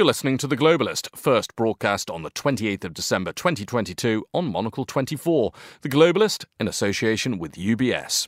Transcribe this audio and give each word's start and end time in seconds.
You're 0.00 0.06
listening 0.06 0.38
to 0.38 0.46
The 0.46 0.56
Globalist, 0.56 1.14
first 1.14 1.54
broadcast 1.56 2.08
on 2.08 2.22
the 2.22 2.30
28th 2.30 2.84
of 2.84 2.94
December 2.94 3.34
2022 3.34 4.24
on 4.32 4.46
Monocle 4.46 4.86
24. 4.86 5.52
The 5.82 5.90
Globalist 5.90 6.46
in 6.58 6.66
association 6.66 7.38
with 7.38 7.52
UBS. 7.52 8.26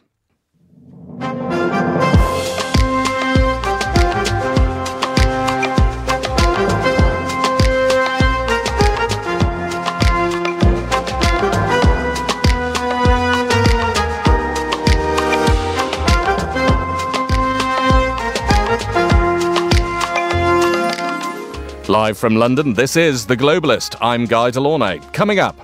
Live 21.93 22.17
from 22.17 22.37
London, 22.37 22.73
this 22.73 22.97
is 22.97 23.27
The 23.27 23.37
Globalist. 23.37 23.97
I'm 24.01 24.25
Guy 24.25 24.51
De 24.51 24.59
Launey. 24.59 24.99
Coming 25.13 25.39
up. 25.39 25.55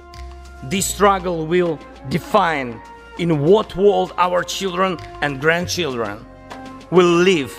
This 0.65 0.85
struggle 0.87 1.47
will 1.47 1.79
define 2.11 2.83
in 3.19 3.47
what 3.47 3.75
world 3.77 4.13
our 4.19 4.45
children 4.45 4.99
and 5.23 5.41
grandchildren 5.41 6.27
will 6.91 7.07
live. 7.07 7.51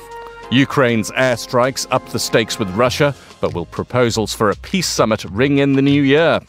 Ukraine's 0.51 1.09
airstrikes 1.09 1.87
up 1.89 2.07
the 2.09 2.19
stakes 2.19 2.59
with 2.59 2.69
Russia, 2.75 3.15
but 3.39 3.53
will 3.53 3.65
proposals 3.65 4.33
for 4.33 4.49
a 4.49 4.55
peace 4.55 4.87
summit 4.87 5.23
ring 5.25 5.59
in 5.59 5.73
the 5.73 5.81
new 5.81 6.01
year? 6.01 6.39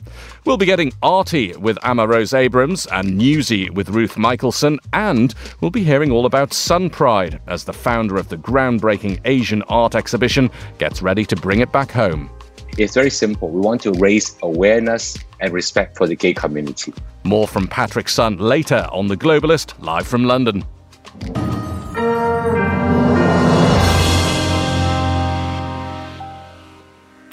We'll 0.45 0.57
be 0.57 0.67
getting 0.67 0.93
arty 1.03 1.55
with 1.57 1.79
Amma 1.83 2.07
Rose 2.07 2.35
Abrams 2.35 2.87
and 2.87 3.17
newsy 3.19 3.71
with 3.71 3.91
Ruth 3.91 4.17
Michaelson, 4.17 4.79
and 4.93 5.35
we'll 5.61 5.71
be 5.71 5.85
hearing 5.85 6.11
all 6.11 6.27
about 6.27 6.53
Sun 6.53 6.91
Pride 6.91 7.41
as 7.47 7.65
the 7.65 7.73
founder 7.73 8.17
of 8.17 8.29
the 8.29 8.37
groundbreaking 8.37 9.21
Asian 9.25 9.63
art 9.65 9.95
exhibition 9.95 10.51
gets 10.79 11.03
ready 11.03 11.25
to 11.27 11.37
bring 11.37 11.61
it 11.61 11.73
back 11.73 11.91
home. 11.91 12.31
It's 12.79 12.95
very 12.95 13.11
simple. 13.11 13.51
We 13.51 13.61
want 13.61 13.83
to 13.83 13.93
raise 13.93 14.37
awareness 14.43 15.19
and 15.41 15.53
respect 15.53 15.97
for 15.97 16.07
the 16.07 16.15
gay 16.15 16.33
community. 16.33 16.95
More 17.25 17.49
from 17.49 17.67
Patrick 17.67 18.09
Sun 18.09 18.39
later 18.39 18.87
on 18.93 19.09
The 19.09 19.17
Globalist, 19.17 19.75
live 19.81 20.07
from 20.07 20.25
London. 20.25 20.65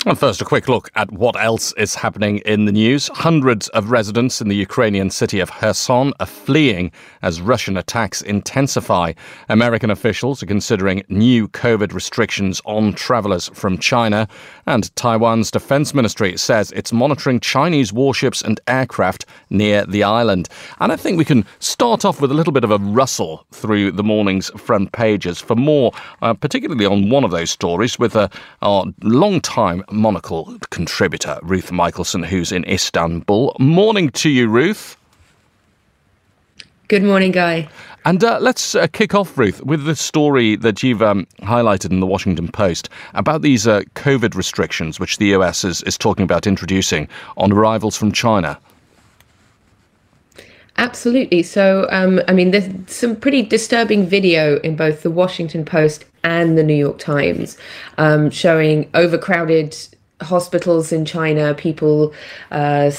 And 0.07 0.17
first, 0.17 0.39
a 0.39 0.45
quick 0.45 0.69
look 0.69 0.89
at 0.95 1.11
what 1.11 1.35
else 1.35 1.73
is 1.73 1.93
happening 1.93 2.37
in 2.45 2.63
the 2.63 2.71
news. 2.71 3.09
Hundreds 3.09 3.67
of 3.69 3.91
residents 3.91 4.39
in 4.39 4.47
the 4.47 4.55
Ukrainian 4.55 5.09
city 5.09 5.41
of 5.41 5.51
Kherson 5.51 6.13
are 6.21 6.25
fleeing 6.25 6.93
as 7.23 7.41
Russian 7.41 7.75
attacks 7.75 8.21
intensify. 8.21 9.11
American 9.49 9.89
officials 9.89 10.41
are 10.41 10.45
considering 10.45 11.03
new 11.09 11.49
COVID 11.49 11.91
restrictions 11.91 12.61
on 12.63 12.93
travelers 12.93 13.49
from 13.49 13.77
China. 13.79 14.29
And 14.65 14.95
Taiwan's 14.95 15.51
defense 15.51 15.93
ministry 15.93 16.37
says 16.37 16.71
it's 16.71 16.93
monitoring 16.93 17.41
Chinese 17.41 17.91
warships 17.91 18.41
and 18.41 18.61
aircraft 18.65 19.25
near 19.49 19.85
the 19.85 20.03
island. 20.03 20.47
And 20.79 20.93
I 20.93 20.95
think 20.95 21.17
we 21.17 21.25
can 21.25 21.45
start 21.59 22.05
off 22.05 22.21
with 22.21 22.31
a 22.31 22.33
little 22.33 22.53
bit 22.53 22.63
of 22.63 22.71
a 22.71 22.77
rustle 22.77 23.45
through 23.51 23.91
the 23.91 24.03
morning's 24.03 24.51
front 24.51 24.93
pages 24.93 25.41
for 25.41 25.55
more, 25.57 25.91
uh, 26.21 26.33
particularly 26.33 26.85
on 26.85 27.09
one 27.09 27.25
of 27.25 27.31
those 27.31 27.51
stories 27.51 27.99
with 27.99 28.15
a, 28.15 28.29
our 28.61 28.85
long 29.03 29.41
time 29.41 29.83
Monocle 29.97 30.57
contributor, 30.69 31.39
Ruth 31.43 31.71
Michaelson, 31.71 32.23
who's 32.23 32.51
in 32.51 32.63
Istanbul. 32.65 33.55
Morning 33.59 34.09
to 34.11 34.29
you, 34.29 34.47
Ruth. 34.47 34.95
Good 36.87 37.03
morning, 37.03 37.31
Guy. 37.31 37.67
And 38.05 38.23
uh, 38.23 38.39
let's 38.39 38.75
uh, 38.75 38.87
kick 38.87 39.13
off, 39.13 39.37
Ruth, 39.37 39.61
with 39.63 39.83
the 39.83 39.95
story 39.95 40.55
that 40.55 40.81
you've 40.81 41.01
um, 41.01 41.27
highlighted 41.41 41.91
in 41.91 41.99
the 41.99 42.05
Washington 42.05 42.47
Post 42.47 42.87
about 43.13 43.41
these 43.41 43.67
uh, 43.67 43.81
COVID 43.95 44.35
restrictions, 44.35 44.97
which 44.97 45.17
the 45.17 45.33
US 45.35 45.65
is, 45.65 45.83
is 45.83 45.97
talking 45.97 46.23
about 46.23 46.47
introducing 46.47 47.09
on 47.35 47.51
arrivals 47.51 47.97
from 47.97 48.13
China. 48.13 48.57
Absolutely. 50.77 51.41
So, 51.41 51.87
um, 51.89 52.21
I 52.27 52.33
mean, 52.33 52.51
there's 52.51 52.69
some 52.87 53.15
pretty 53.15 53.41
disturbing 53.41 54.05
video 54.05 54.59
in 54.59 54.75
both 54.75 55.01
the 55.01 55.09
Washington 55.09 55.65
Post 55.65 56.05
and 56.23 56.57
the 56.57 56.63
New 56.63 56.75
York 56.75 56.99
Times 56.99 57.57
um, 57.97 58.29
showing 58.29 58.89
overcrowded 58.93 59.75
hospitals 60.21 60.91
in 60.91 61.05
China, 61.05 61.53
people 61.53 62.13
uh, 62.51 62.91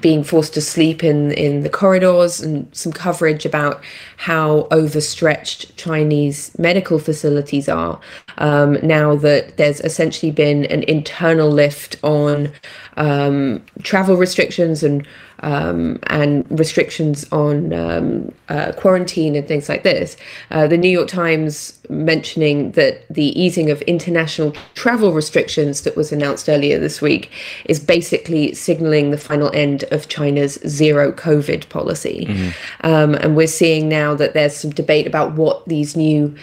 being 0.00 0.22
forced 0.22 0.54
to 0.54 0.60
sleep 0.60 1.02
in, 1.02 1.32
in 1.32 1.62
the 1.62 1.68
corridors, 1.68 2.40
and 2.40 2.68
some 2.74 2.92
coverage 2.92 3.44
about 3.44 3.82
how 4.16 4.68
overstretched 4.70 5.76
Chinese 5.76 6.56
medical 6.58 6.98
facilities 6.98 7.68
are. 7.68 8.00
Um, 8.38 8.78
now 8.82 9.16
that 9.16 9.56
there's 9.56 9.80
essentially 9.80 10.30
been 10.30 10.64
an 10.66 10.84
internal 10.84 11.50
lift 11.50 11.96
on 12.02 12.52
um, 12.96 13.62
travel 13.82 14.16
restrictions 14.16 14.82
and 14.82 15.06
um, 15.40 15.98
and 16.06 16.46
restrictions 16.58 17.26
on 17.32 17.72
um, 17.72 18.32
uh, 18.48 18.72
quarantine 18.72 19.34
and 19.34 19.46
things 19.46 19.68
like 19.68 19.82
this. 19.82 20.16
Uh, 20.50 20.66
the 20.66 20.76
New 20.76 20.88
York 20.88 21.08
Times 21.08 21.78
mentioning 21.88 22.72
that 22.72 23.06
the 23.08 23.38
easing 23.40 23.70
of 23.70 23.82
international 23.82 24.52
travel 24.74 25.12
restrictions 25.12 25.82
that 25.82 25.96
was 25.96 26.12
announced 26.12 26.48
earlier 26.48 26.78
this 26.78 27.00
week 27.00 27.30
is 27.64 27.80
basically 27.80 28.54
signaling 28.54 29.10
the 29.10 29.18
final 29.18 29.50
end 29.54 29.84
of 29.90 30.08
China's 30.08 30.58
zero 30.66 31.12
COVID 31.12 31.68
policy. 31.68 32.26
Mm-hmm. 32.26 32.86
Um, 32.86 33.14
and 33.16 33.36
we're 33.36 33.46
seeing 33.46 33.88
now 33.88 34.14
that 34.14 34.34
there's 34.34 34.56
some 34.56 34.70
debate 34.70 35.06
about 35.06 35.32
what 35.32 35.66
these 35.66 35.96
new 35.96 36.34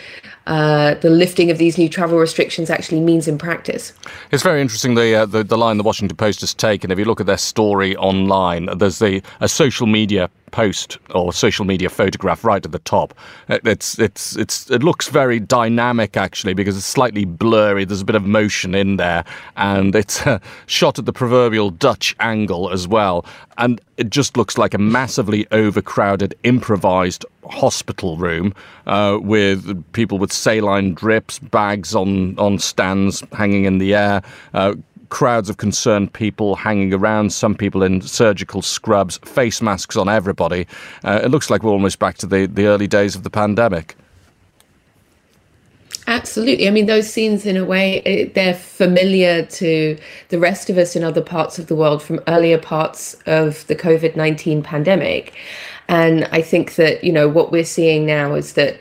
uh, 0.47 0.95
the 0.95 1.09
lifting 1.09 1.51
of 1.51 1.57
these 1.57 1.77
new 1.77 1.89
travel 1.89 2.17
restrictions 2.17 2.69
actually 2.69 3.01
means 3.01 3.27
in 3.27 3.37
practice. 3.37 3.93
It's 4.31 4.43
very 4.43 4.61
interesting 4.61 4.95
the, 4.95 5.13
uh, 5.13 5.25
the, 5.25 5.43
the 5.43 5.57
line 5.57 5.77
the 5.77 5.83
Washington 5.83 6.15
Post 6.15 6.39
has 6.41 6.53
taken. 6.53 6.89
If 6.89 6.97
you 6.97 7.05
look 7.05 7.19
at 7.19 7.27
their 7.27 7.37
story 7.37 7.95
online, 7.97 8.69
there's 8.77 8.99
the 8.99 9.21
a 9.41 9.49
social 9.49 9.87
media 9.87 10.29
post 10.51 10.97
or 11.13 11.33
social 11.33 11.65
media 11.65 11.89
photograph 11.89 12.43
right 12.43 12.65
at 12.65 12.71
the 12.71 12.79
top. 12.79 13.13
It's 13.49 13.99
it's 13.99 14.35
it's 14.35 14.69
it 14.69 14.83
looks 14.83 15.09
very 15.09 15.39
dynamic 15.39 16.17
actually 16.17 16.53
because 16.53 16.77
it's 16.77 16.85
slightly 16.85 17.25
blurry. 17.25 17.85
There's 17.85 18.01
a 18.01 18.05
bit 18.05 18.15
of 18.15 18.23
motion 18.23 18.75
in 18.75 18.97
there, 18.97 19.23
and 19.55 19.95
it's 19.95 20.25
uh, 20.25 20.39
shot 20.65 20.99
at 20.99 21.05
the 21.05 21.13
proverbial 21.13 21.69
Dutch 21.69 22.15
angle 22.19 22.71
as 22.71 22.87
well. 22.87 23.25
And 23.57 23.81
it 23.97 24.09
just 24.09 24.37
looks 24.37 24.57
like 24.57 24.73
a 24.73 24.77
massively 24.77 25.47
overcrowded, 25.51 26.35
improvised 26.43 27.25
hospital 27.49 28.17
room 28.17 28.53
uh, 28.85 29.17
with 29.21 29.83
people 29.93 30.17
with 30.17 30.31
saline 30.31 30.93
drips, 30.93 31.39
bags 31.39 31.95
on 31.95 32.37
on 32.37 32.59
stands 32.59 33.23
hanging 33.33 33.65
in 33.65 33.77
the 33.79 33.95
air. 33.95 34.21
Uh, 34.53 34.75
crowds 35.09 35.49
of 35.49 35.57
concerned 35.57 36.13
people 36.13 36.55
hanging 36.55 36.93
around, 36.93 37.31
some 37.31 37.55
people 37.55 37.83
in 37.83 38.01
surgical 38.01 38.61
scrubs, 38.61 39.17
face 39.19 39.61
masks 39.61 39.95
on 39.95 40.09
everybody. 40.09 40.67
Uh, 41.03 41.21
it 41.23 41.29
looks 41.29 41.49
like 41.49 41.63
we're 41.63 41.71
almost 41.71 41.99
back 41.99 42.17
to 42.17 42.27
the, 42.27 42.45
the 42.45 42.67
early 42.67 42.87
days 42.87 43.15
of 43.15 43.23
the 43.23 43.29
pandemic. 43.29 43.95
Absolutely. 46.07 46.69
I 46.69 46.71
mean, 46.71 46.85
those 46.85 47.11
scenes, 47.11 47.45
in 47.45 47.57
a 47.57 47.65
way, 47.65 48.31
they're 48.33 48.53
familiar 48.53 49.45
to 49.45 49.97
the 50.29 50.39
rest 50.39 50.69
of 50.69 50.77
us 50.77 50.95
in 50.95 51.03
other 51.03 51.21
parts 51.21 51.59
of 51.59 51.67
the 51.67 51.75
world 51.75 52.01
from 52.01 52.21
earlier 52.27 52.57
parts 52.57 53.13
of 53.25 53.67
the 53.67 53.75
COVID 53.75 54.15
19 54.15 54.63
pandemic. 54.63 55.33
And 55.89 56.25
I 56.31 56.41
think 56.41 56.75
that, 56.75 57.03
you 57.03 57.11
know, 57.11 57.27
what 57.27 57.51
we're 57.51 57.65
seeing 57.65 58.05
now 58.05 58.35
is 58.35 58.53
that 58.53 58.79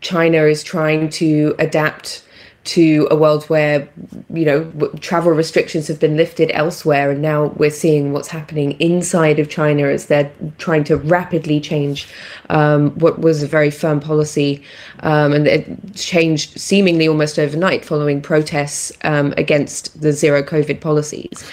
China 0.00 0.44
is 0.44 0.62
trying 0.62 1.10
to 1.10 1.54
adapt 1.58 2.24
to 2.64 3.08
a 3.10 3.16
world 3.16 3.44
where 3.44 3.88
you 4.30 4.44
know 4.44 4.64
travel 5.00 5.32
restrictions 5.32 5.88
have 5.88 5.98
been 5.98 6.16
lifted 6.16 6.50
elsewhere 6.52 7.10
and 7.10 7.20
now 7.20 7.46
we're 7.56 7.70
seeing 7.70 8.12
what's 8.12 8.28
happening 8.28 8.72
inside 8.80 9.38
of 9.40 9.48
china 9.48 9.88
as 9.88 10.06
they're 10.06 10.30
trying 10.58 10.84
to 10.84 10.96
rapidly 10.96 11.60
change 11.60 12.08
um, 12.50 12.90
what 12.98 13.18
was 13.18 13.42
a 13.42 13.48
very 13.48 13.70
firm 13.70 13.98
policy 13.98 14.62
um, 15.00 15.32
and 15.32 15.46
it 15.48 15.94
changed 15.94 16.58
seemingly 16.58 17.08
almost 17.08 17.38
overnight 17.38 17.84
following 17.84 18.22
protests 18.22 18.92
um, 19.02 19.34
against 19.36 20.00
the 20.00 20.12
zero 20.12 20.42
covid 20.42 20.80
policies 20.80 21.44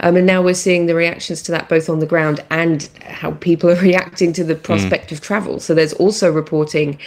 um, 0.00 0.16
and 0.16 0.26
now 0.26 0.42
we're 0.42 0.54
seeing 0.54 0.86
the 0.86 0.94
reactions 0.94 1.42
to 1.42 1.52
that 1.52 1.68
both 1.68 1.88
on 1.88 2.00
the 2.00 2.06
ground 2.06 2.42
and 2.50 2.88
how 3.04 3.32
people 3.32 3.70
are 3.74 3.80
reacting 3.80 4.32
to 4.34 4.44
the 4.44 4.54
hmm. 4.54 4.62
prospect 4.62 5.08
mm. 5.08 5.12
of 5.12 5.20
travel. 5.20 5.60
So 5.60 5.74
there's 5.74 5.92
also 5.94 6.30
reporting, 6.32 6.98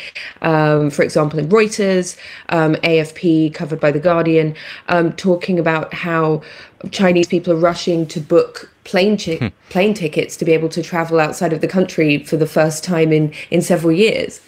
um, 0.41 0.89
for 0.89 1.03
example, 1.03 1.39
in 1.39 1.49
Reuters, 1.49 2.17
um, 2.49 2.75
AFP, 2.75 3.53
covered 3.53 3.79
by 3.79 3.91
The 3.91 3.99
Guardian, 3.99 4.55
um, 4.87 5.13
talking 5.13 5.59
about 5.59 5.93
how 5.93 6.41
Chinese 6.91 7.27
people 7.27 7.53
are 7.53 7.57
rushing 7.57 8.05
to 8.07 8.19
book 8.19 8.71
plane, 8.83 9.17
chi- 9.17 9.35
hmm. 9.35 9.47
plane 9.69 9.93
tickets 9.93 10.35
to 10.37 10.45
be 10.45 10.51
able 10.51 10.69
to 10.69 10.81
travel 10.81 11.19
outside 11.19 11.53
of 11.53 11.61
the 11.61 11.67
country 11.67 12.23
for 12.23 12.37
the 12.37 12.47
first 12.47 12.83
time 12.83 13.11
in, 13.11 13.33
in 13.51 13.61
several 13.61 13.91
years. 13.91 14.41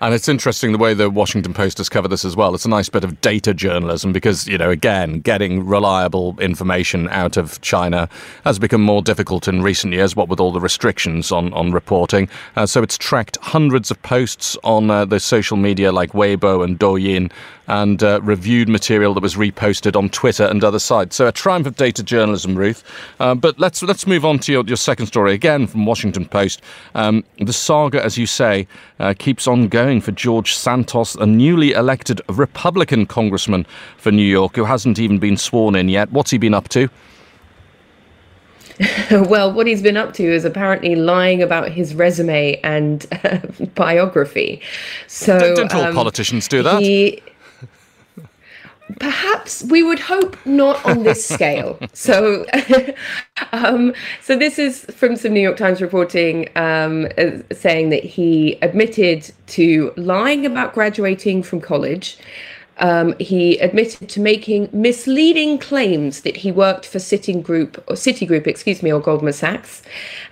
And 0.00 0.12
it's 0.12 0.28
interesting 0.28 0.72
the 0.72 0.78
way 0.78 0.92
the 0.92 1.08
Washington 1.08 1.54
Post 1.54 1.78
has 1.78 1.88
covered 1.88 2.08
this 2.08 2.24
as 2.24 2.36
well. 2.36 2.54
It's 2.54 2.66
a 2.66 2.68
nice 2.68 2.90
bit 2.90 3.02
of 3.02 3.18
data 3.22 3.54
journalism 3.54 4.12
because, 4.12 4.46
you 4.46 4.58
know, 4.58 4.68
again, 4.68 5.20
getting 5.20 5.64
reliable 5.64 6.38
information 6.38 7.08
out 7.08 7.38
of 7.38 7.58
China 7.62 8.06
has 8.44 8.58
become 8.58 8.82
more 8.82 9.00
difficult 9.00 9.48
in 9.48 9.62
recent 9.62 9.94
years, 9.94 10.14
what 10.14 10.28
with 10.28 10.38
all 10.38 10.52
the 10.52 10.60
restrictions 10.60 11.32
on, 11.32 11.50
on 11.54 11.72
reporting. 11.72 12.28
Uh, 12.56 12.66
so 12.66 12.82
it's 12.82 12.98
tracked 12.98 13.38
hundreds 13.40 13.90
of 13.90 14.00
posts 14.02 14.56
on 14.64 14.90
uh, 14.90 15.06
the 15.06 15.18
social 15.18 15.56
media 15.56 15.90
like 15.92 16.12
Weibo 16.12 16.62
and 16.62 16.78
Douyin 16.78 17.32
and 17.68 18.02
uh, 18.02 18.20
reviewed 18.22 18.68
material 18.68 19.14
that 19.14 19.22
was 19.22 19.34
reposted 19.34 19.96
on 19.96 20.08
Twitter 20.08 20.44
and 20.44 20.62
other 20.62 20.78
sites. 20.78 21.16
So 21.16 21.26
a 21.26 21.32
triumph 21.32 21.66
of 21.66 21.76
data 21.76 22.02
journalism, 22.02 22.56
Ruth. 22.56 22.84
Uh, 23.20 23.34
but 23.34 23.58
let's 23.58 23.82
let's 23.82 24.06
move 24.06 24.24
on 24.24 24.38
to 24.40 24.52
your, 24.52 24.64
your 24.64 24.76
second 24.76 25.06
story 25.06 25.32
again 25.32 25.66
from 25.66 25.86
Washington 25.86 26.26
Post. 26.26 26.62
Um, 26.94 27.24
the 27.38 27.52
saga, 27.52 28.02
as 28.04 28.16
you 28.16 28.26
say, 28.26 28.66
uh, 29.00 29.14
keeps 29.18 29.46
on 29.46 29.68
going 29.68 30.00
for 30.00 30.12
George 30.12 30.54
Santos, 30.54 31.14
a 31.16 31.26
newly 31.26 31.72
elected 31.72 32.20
Republican 32.28 33.06
congressman 33.06 33.66
for 33.96 34.10
New 34.10 34.22
York 34.22 34.56
who 34.56 34.64
hasn't 34.64 34.98
even 34.98 35.18
been 35.18 35.36
sworn 35.36 35.74
in 35.74 35.88
yet. 35.88 36.10
What's 36.12 36.30
he 36.30 36.38
been 36.38 36.54
up 36.54 36.68
to? 36.70 36.88
well, 39.10 39.52
what 39.52 39.66
he's 39.66 39.82
been 39.82 39.96
up 39.96 40.12
to 40.14 40.22
is 40.22 40.44
apparently 40.44 40.96
lying 40.96 41.42
about 41.42 41.70
his 41.70 41.94
resume 41.94 42.60
and 42.62 43.06
uh, 43.24 43.38
biography. 43.74 44.60
So 45.06 45.54
don't, 45.54 45.74
all 45.74 45.84
um, 45.84 45.94
politicians 45.94 46.48
do 46.48 46.62
that? 46.62 46.82
He, 46.82 47.22
perhaps 49.00 49.62
we 49.64 49.82
would 49.82 49.98
hope 49.98 50.36
not 50.46 50.84
on 50.84 51.02
this 51.02 51.26
scale. 51.34 51.78
so, 51.92 52.46
um, 53.52 53.92
so 54.22 54.36
this 54.36 54.58
is 54.58 54.84
from 54.86 55.16
some 55.16 55.32
New 55.32 55.40
York 55.40 55.56
Times 55.56 55.82
reporting 55.82 56.48
um, 56.56 57.06
uh, 57.18 57.38
saying 57.52 57.90
that 57.90 58.04
he 58.04 58.58
admitted 58.62 59.32
to 59.48 59.92
lying 59.96 60.46
about 60.46 60.74
graduating 60.74 61.42
from 61.42 61.60
college 61.60 62.18
um, 62.78 63.14
he 63.18 63.58
admitted 63.58 64.08
to 64.08 64.20
making 64.20 64.68
misleading 64.72 65.58
claims 65.58 66.20
that 66.22 66.38
he 66.38 66.52
worked 66.52 66.86
for 66.86 66.98
Citigroup 66.98 67.78
or 67.86 67.94
Citigroup, 67.94 68.46
excuse 68.46 68.82
me, 68.82 68.92
or 68.92 69.00
Goldman 69.00 69.32
Sachs, 69.32 69.82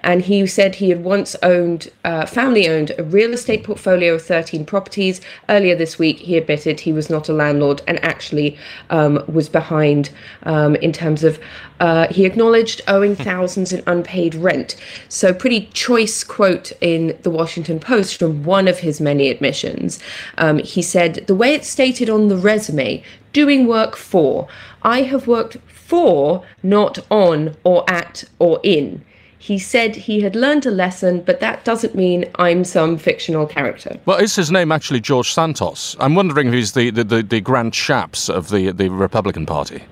and 0.02 0.22
he 0.22 0.46
said 0.46 0.74
he 0.74 0.90
had 0.90 1.02
once 1.02 1.34
owned, 1.42 1.90
uh, 2.04 2.26
family-owned, 2.26 2.92
a 2.98 3.04
real 3.04 3.32
estate 3.32 3.64
portfolio 3.64 4.14
of 4.14 4.22
13 4.22 4.66
properties. 4.66 5.20
Earlier 5.48 5.74
this 5.74 5.98
week, 5.98 6.18
he 6.18 6.36
admitted 6.36 6.80
he 6.80 6.92
was 6.92 7.08
not 7.08 7.28
a 7.28 7.32
landlord 7.32 7.82
and 7.86 8.02
actually 8.04 8.58
um, 8.90 9.24
was 9.26 9.48
behind 9.48 10.10
um, 10.42 10.76
in 10.76 10.92
terms 10.92 11.24
of 11.24 11.40
uh, 11.80 12.06
he 12.08 12.24
acknowledged 12.24 12.80
owing 12.86 13.16
thousands 13.16 13.72
in 13.72 13.82
unpaid 13.86 14.34
rent. 14.34 14.76
So, 15.08 15.34
pretty 15.34 15.66
choice 15.72 16.22
quote 16.22 16.72
in 16.80 17.18
the 17.22 17.30
Washington 17.30 17.80
Post 17.80 18.18
from 18.18 18.44
one 18.44 18.68
of 18.68 18.78
his 18.78 19.00
many 19.00 19.28
admissions. 19.28 19.98
Um, 20.38 20.58
he 20.58 20.82
said, 20.82 21.26
The 21.26 21.34
way 21.34 21.52
it's 21.54 21.68
stated 21.68 22.08
on 22.08 22.28
the 22.28 22.33
resume, 22.36 23.02
doing 23.32 23.66
work 23.66 23.96
for, 23.96 24.48
I 24.82 25.02
have 25.02 25.26
worked 25.26 25.56
for, 25.66 26.44
not 26.62 26.98
on, 27.10 27.56
or 27.64 27.88
at, 27.90 28.24
or 28.38 28.60
in. 28.62 29.04
He 29.38 29.58
said 29.58 29.94
he 29.94 30.22
had 30.22 30.34
learned 30.34 30.64
a 30.64 30.70
lesson, 30.70 31.20
but 31.20 31.40
that 31.40 31.64
doesn't 31.64 31.94
mean 31.94 32.24
I'm 32.36 32.64
some 32.64 32.96
fictional 32.96 33.46
character. 33.46 33.98
Well, 34.06 34.16
is 34.16 34.34
his 34.34 34.50
name 34.50 34.72
actually 34.72 35.00
George 35.00 35.32
Santos? 35.32 35.96
I'm 36.00 36.14
wondering 36.14 36.48
if 36.48 36.54
he's 36.54 36.72
the, 36.72 36.88
the, 36.88 37.04
the, 37.04 37.22
the 37.22 37.40
Grant 37.42 37.74
Shapps 37.74 38.30
of 38.30 38.48
the, 38.48 38.70
the 38.70 38.88
Republican 38.88 39.44
Party. 39.44 39.82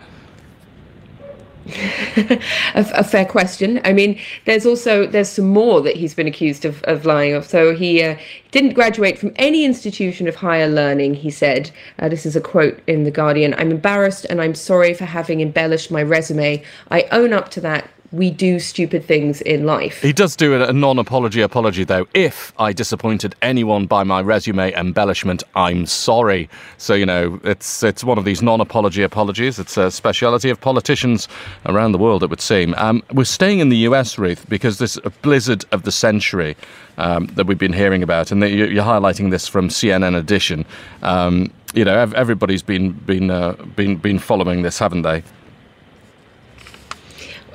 a, 2.75 3.05
fair 3.05 3.25
question. 3.25 3.81
I 3.85 3.93
mean, 3.93 4.19
there's 4.47 4.67
also 4.67 5.07
there's 5.07 5.29
some 5.29 5.49
more 5.49 5.81
that 5.83 5.97
he's 5.97 6.15
been 6.15 6.27
accused 6.27 6.65
of, 6.65 6.83
of 6.85 7.05
lying 7.07 7.35
of. 7.35 7.47
So 7.47 7.75
he 7.75 8.03
uh, 8.03 8.17
didn't 8.51 8.75
graduate 8.75 9.19
from 9.19 9.33
any 9.37 9.65
institution 9.65 10.27
of 10.27 10.35
higher 10.35 10.69
learning. 10.69 11.15
He 11.15 11.31
said, 11.31 11.71
uh, 11.99 12.09
"This 12.09 12.27
is 12.27 12.35
a 12.35 12.41
quote 12.41 12.81
in 12.87 13.05
the 13.05 13.11
Guardian. 13.11 13.55
I'm 13.55 13.71
embarrassed 13.71 14.27
and 14.29 14.41
I'm 14.41 14.55
sorry 14.55 14.93
for 14.95 15.05
having 15.05 15.41
embellished 15.41 15.91
my 15.91 16.03
resume. 16.03 16.63
I 16.91 17.07
own 17.13 17.33
up 17.33 17.51
to 17.51 17.61
that 17.61 17.89
we 18.13 18.31
do 18.31 18.61
stupid 18.61 19.05
things 19.05 19.41
in 19.41 19.65
life. 19.65 20.03
He 20.03 20.13
does 20.13 20.37
do 20.37 20.63
a 20.63 20.73
non 20.73 20.99
apology 20.99 21.41
apology, 21.41 21.85
though. 21.85 22.07
If 22.13 22.53
I 22.59 22.73
disappointed 22.73 23.35
anyone 23.41 23.87
by 23.87 24.05
my 24.05 24.21
resume 24.21 24.73
embellishment, 24.75 25.43
I'm 25.57 25.87
sorry. 25.87 26.49
So, 26.77 26.93
you 26.93 27.07
know, 27.07 27.41
it's, 27.43 27.83
it's 27.83 28.05
one 28.05 28.19
of 28.19 28.25
these 28.25 28.43
non 28.43 28.61
apology 28.61 29.03
apologies. 29.03 29.59
It's 29.59 29.79
a 29.79 29.91
speciality 29.91 30.51
of 30.51 30.61
politicians 30.61 31.27
around 31.65 31.93
the 31.93 31.99
world, 31.99 32.23
it 32.23 32.29
would 32.29 32.43
seem. 32.43 32.75
Um, 32.75 33.03
we're 33.13 33.25
staying 33.25 33.61
in 33.61 33.71
the 33.71 33.79
US, 33.89 34.19
Ruth, 34.19 34.47
because 34.49 34.79
this 34.79 34.99
blizzard 35.23 35.65
of 35.73 35.85
the 35.85 35.93
century 35.93 36.55
um, 36.99 37.27
that 37.29 37.47
we've 37.47 37.59
been 37.59 37.73
hearing 37.73 38.03
about, 38.03 38.31
and 38.31 38.43
you're 38.43 38.85
highlighting 38.85 39.31
this 39.31 39.49
from 39.49 39.69
CNN 39.69 40.17
Edition. 40.17 40.67
Um, 41.03 41.51
you 41.75 41.87
know, 41.87 41.99
everybody's 42.15 42.63
been 42.63 42.93
been 42.93 43.31
uh, 43.31 43.53
been 43.77 43.97
been 43.97 44.19
following 44.19 44.61
this, 44.61 44.79
haven't 44.79 45.03
they? 45.03 45.23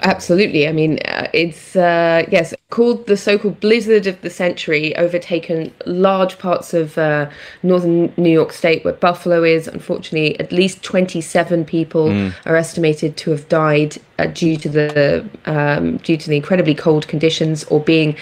Absolutely. 0.03 0.67
I 0.67 0.71
mean, 0.71 0.99
uh, 1.05 1.27
it's, 1.33 1.75
uh, 1.75 2.25
yes, 2.29 2.53
called 2.69 3.07
the 3.07 3.17
so 3.17 3.37
called 3.37 3.59
blizzard 3.59 4.07
of 4.07 4.21
the 4.21 4.29
century, 4.29 4.95
overtaken 4.95 5.73
large 5.85 6.37
parts 6.37 6.73
of 6.73 6.97
uh, 6.97 7.29
northern 7.63 8.13
New 8.17 8.29
York 8.29 8.53
State 8.53 8.83
where 8.83 8.93
Buffalo 8.93 9.43
is. 9.43 9.67
Unfortunately, 9.67 10.39
at 10.39 10.51
least 10.51 10.83
27 10.83 11.65
people 11.65 12.09
mm. 12.09 12.33
are 12.45 12.55
estimated 12.55 13.17
to 13.17 13.31
have 13.31 13.47
died 13.49 13.97
uh, 14.19 14.27
due 14.27 14.57
to 14.57 14.69
the 14.69 15.29
um, 15.45 15.97
due 15.97 16.17
to 16.17 16.29
the 16.29 16.35
incredibly 16.35 16.75
cold 16.75 17.07
conditions 17.07 17.63
or 17.65 17.79
being 17.79 18.15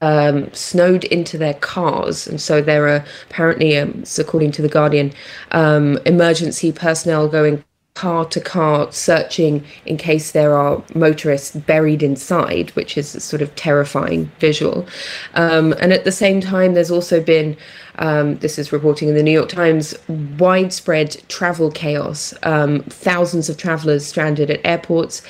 um, 0.00 0.52
snowed 0.52 1.04
into 1.04 1.38
their 1.38 1.54
cars. 1.54 2.26
And 2.26 2.40
so 2.40 2.60
there 2.60 2.88
are 2.88 3.04
apparently, 3.30 3.76
um, 3.78 4.04
according 4.18 4.52
to 4.52 4.62
The 4.62 4.68
Guardian, 4.68 5.12
um, 5.52 5.98
emergency 6.04 6.72
personnel 6.72 7.28
going 7.28 7.64
car 7.96 8.26
to 8.26 8.40
car 8.40 8.92
searching 8.92 9.64
in 9.86 9.96
case 9.96 10.32
there 10.32 10.54
are 10.54 10.82
motorists 10.94 11.56
buried 11.56 12.02
inside, 12.02 12.70
which 12.76 12.96
is 12.96 13.14
a 13.14 13.20
sort 13.20 13.42
of 13.42 13.52
terrifying 13.56 14.30
visual. 14.38 14.86
Um, 15.34 15.74
and 15.80 15.92
at 15.92 16.04
the 16.04 16.12
same 16.12 16.40
time, 16.40 16.74
there's 16.74 16.90
also 16.90 17.20
been, 17.20 17.56
um, 17.98 18.36
this 18.38 18.58
is 18.58 18.72
reporting 18.72 19.08
in 19.08 19.14
the 19.14 19.22
New 19.22 19.32
York 19.32 19.48
Times, 19.48 19.94
widespread 20.38 21.16
travel 21.28 21.70
chaos. 21.70 22.34
Um, 22.42 22.82
thousands 22.84 23.48
of 23.48 23.56
travelers 23.56 24.06
stranded 24.06 24.50
at 24.50 24.60
airports. 24.64 25.22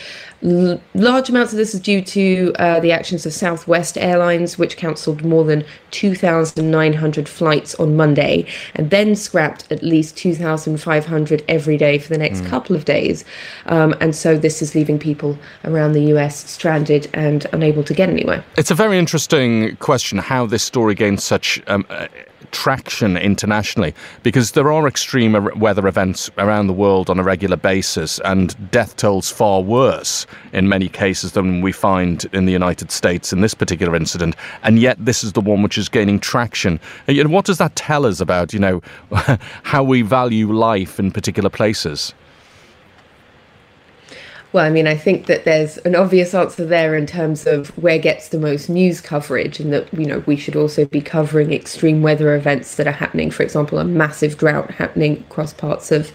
L- 0.43 0.81
large 0.95 1.31
amounts 1.31 1.53
of 1.53 1.57
this 1.57 1.75
is 1.75 1.81
due 1.81 2.03
to 2.03 2.53
uh, 2.59 2.81
the 2.81 2.93
actions 2.93 3.25
of 3.25 3.33
Southwest 3.33 3.97
Airlines, 3.97 4.59
which 4.59 4.77
cancelled 4.77 5.25
more 5.25 5.45
than 5.45 5.65
2,900 5.93 7.29
flights 7.29 7.75
on 7.77 7.97
Monday 7.97 8.47
and 8.75 8.91
then 8.91 9.17
scrapped 9.17 9.71
at 9.73 9.83
least 9.83 10.17
2,500 10.17 11.45
every 11.49 11.77
day 11.77 11.99
for 11.99 12.09
the 12.09 12.19
next 12.19 12.41
mm. 12.41 12.47
couple 12.49 12.77
of 12.77 12.85
days. 12.85 13.25
Um, 13.67 13.95
and 14.01 14.15
so 14.15 14.37
this 14.37 14.61
is 14.61 14.75
leaving 14.75 14.99
people 14.99 15.39
around 15.65 15.93
the 15.93 16.05
US 16.15 16.49
stranded 16.49 17.09
and 17.15 17.47
unable 17.53 17.83
to 17.85 17.95
get 17.95 18.11
anywhere. 18.11 18.45
It's 18.57 18.71
a 18.71 18.75
very 18.75 18.99
interesting 18.99 19.77
question 19.77 20.19
how 20.19 20.47
this 20.47 20.63
story 20.63 20.95
gains 20.95 21.25
such. 21.25 21.63
Um, 21.67 21.87
traction 22.51 23.17
internationally 23.17 23.95
because 24.23 24.53
there 24.53 24.71
are 24.73 24.87
extreme 24.87 25.35
er, 25.35 25.55
weather 25.55 25.87
events 25.87 26.31
around 26.39 26.67
the 26.67 26.73
world 26.73 27.11
on 27.11 27.19
a 27.19 27.23
regular 27.23 27.57
basis, 27.57 28.19
and 28.21 28.71
death 28.71 28.97
tolls 28.97 29.31
far 29.31 29.61
worse 29.63 30.27
in 30.53 30.69
many 30.69 30.89
cases 30.89 31.33
than 31.33 31.61
we 31.61 31.73
find 31.73 32.27
in 32.33 32.47
the 32.47 32.53
United 32.53 32.91
States 32.91 33.33
in 33.33 33.41
this 33.41 33.55
particular 33.55 33.95
incident. 33.97 34.37
And 34.63 34.79
yet, 34.79 34.97
this 35.05 35.25
is 35.25 35.33
the 35.33 35.41
one 35.41 35.63
which 35.63 35.79
is 35.79 35.89
gaining 35.89 36.21
traction. 36.21 36.81
And 37.07 37.33
what 37.33 37.45
does 37.45 37.59
that 37.59 37.77
tell 37.77 38.07
us 38.07 38.21
about, 38.21 38.53
you 38.53 38.59
know, 38.59 38.83
how 39.63 39.83
we 39.83 40.03
value 40.03 40.53
life 40.53 40.99
in 40.99 41.11
particular 41.11 41.51
places? 41.51 42.15
Well, 44.57 44.65
I 44.65 44.71
mean, 44.71 44.87
I 44.87 44.97
think 44.97 45.27
that 45.27 45.45
there's 45.45 45.77
an 45.77 45.95
obvious 45.95 46.33
answer 46.33 46.65
there 46.65 46.97
in 46.97 47.05
terms 47.05 47.47
of 47.47 47.69
where 47.77 47.99
gets 47.99 48.31
the 48.31 48.39
most 48.39 48.71
news 48.71 49.03
coverage, 49.03 49.61
and 49.61 49.71
that, 49.75 49.93
you 49.93 50.07
know, 50.07 50.21
we 50.21 50.39
should 50.39 50.57
also 50.57 50.87
be 50.87 51.03
covering 51.03 51.53
extreme 51.53 52.01
weather 52.01 52.35
events 52.35 52.77
that 52.77 52.87
are 52.87 52.91
happening. 52.91 53.31
For 53.31 53.43
example, 53.43 53.79
a 53.79 53.85
massive 53.85 54.39
drought 54.39 54.71
happening 54.71 55.19
across 55.29 55.53
parts 55.53 55.93
of 55.93 56.11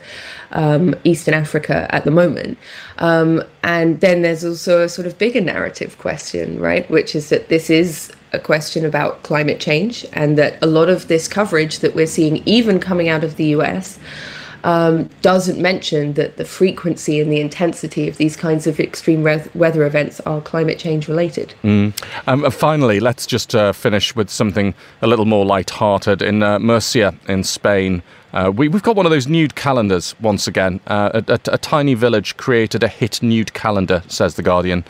um, 0.54 0.96
Eastern 1.04 1.36
Africa 1.36 1.86
at 1.94 2.04
the 2.04 2.10
moment. 2.10 2.58
Um, 2.98 3.44
and 3.62 4.02
then 4.02 4.24
there's 4.24 4.44
also 4.44 4.82
a 4.82 4.90
sort 4.90 5.06
of 5.06 5.20
bigger 5.20 5.42
narrative 5.42 6.00
question, 6.00 6.60
right? 6.60 6.90
Which 6.90 7.16
is 7.16 7.30
that 7.30 7.50
this 7.50 7.70
is 7.70 8.12
a 8.34 8.40
question 8.40 8.88
about 8.88 9.22
climate 9.22 9.60
change, 9.60 10.04
and 10.14 10.36
that 10.40 10.58
a 10.64 10.66
lot 10.66 10.90
of 10.90 11.10
this 11.10 11.28
coverage 11.28 11.78
that 11.82 11.94
we're 11.94 12.08
seeing, 12.08 12.42
even 12.48 12.80
coming 12.80 13.08
out 13.08 13.24
of 13.24 13.36
the 13.36 13.50
US, 13.58 14.00
um, 14.64 15.10
doesn't 15.22 15.60
mention 15.60 16.14
that 16.14 16.38
the 16.38 16.46
frequency 16.46 17.20
and 17.20 17.32
the 17.32 17.40
intensity 17.40 18.08
of 18.08 18.18
these 18.18 18.36
kinds 18.36 18.68
of 18.68 18.80
extreme 18.80 19.24
re- 19.24 19.44
weather 19.54 19.86
events 19.86 20.20
are 20.22 20.42
climate 20.42 20.80
change 20.80 21.08
related. 21.08 21.54
Mm. 21.64 21.94
Um, 22.28 22.50
finally, 22.52 23.00
let's 23.00 23.26
just 23.26 23.56
uh, 23.56 23.72
finish 23.72 24.16
with 24.16 24.30
something 24.30 24.74
a 25.02 25.08
little 25.08 25.26
more 25.26 25.46
light-hearted. 25.46 26.22
In 26.22 26.44
uh, 26.44 26.60
Murcia, 26.60 27.16
in 27.28 27.44
Spain, 27.44 28.04
uh, 28.34 28.52
we, 28.56 28.70
have 28.70 28.84
got 28.84 28.96
one 28.96 29.06
of 29.06 29.12
those 29.12 29.28
nude 29.28 29.56
calendars 29.56 30.16
once 30.22 30.48
again. 30.48 30.80
Uh, 30.88 31.22
a, 31.28 31.34
a, 31.34 31.40
a 31.54 31.58
tiny 31.58 31.94
village 31.94 32.38
created 32.38 32.84
a 32.84 32.88
hit 32.88 33.22
nude 33.22 33.54
calendar, 33.54 34.04
says 34.08 34.36
The 34.36 34.44
Guardian. 34.44 34.86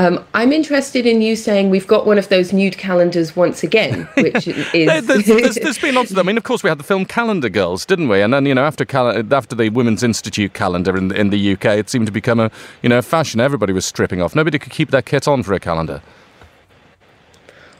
Um, 0.00 0.24
I'm 0.32 0.50
interested 0.50 1.04
in 1.04 1.20
you 1.20 1.36
saying 1.36 1.68
we've 1.68 1.86
got 1.86 2.06
one 2.06 2.16
of 2.16 2.30
those 2.30 2.54
nude 2.54 2.78
calendars 2.78 3.36
once 3.36 3.62
again, 3.62 4.08
which 4.16 4.48
is. 4.48 4.72
there's, 4.72 5.26
there's, 5.26 5.56
there's 5.56 5.78
been 5.78 5.94
lots 5.94 6.08
of 6.08 6.16
them. 6.16 6.26
I 6.26 6.30
mean, 6.30 6.38
of 6.38 6.42
course, 6.42 6.62
we 6.62 6.70
had 6.70 6.78
the 6.78 6.84
film 6.84 7.04
Calendar 7.04 7.50
Girls, 7.50 7.84
didn't 7.84 8.08
we? 8.08 8.22
And 8.22 8.32
then, 8.32 8.46
you 8.46 8.54
know, 8.54 8.64
after 8.64 8.86
cal- 8.86 9.34
after 9.34 9.54
the 9.54 9.68
Women's 9.68 10.02
Institute 10.02 10.54
calendar 10.54 10.96
in, 10.96 11.14
in 11.14 11.28
the 11.28 11.52
UK, 11.52 11.66
it 11.66 11.90
seemed 11.90 12.06
to 12.06 12.12
become 12.12 12.40
a, 12.40 12.50
you 12.80 12.88
know, 12.88 13.02
fashion. 13.02 13.40
Everybody 13.40 13.74
was 13.74 13.84
stripping 13.84 14.22
off. 14.22 14.34
Nobody 14.34 14.58
could 14.58 14.72
keep 14.72 14.90
their 14.90 15.02
kit 15.02 15.28
on 15.28 15.42
for 15.42 15.52
a 15.52 15.60
calendar. 15.60 16.00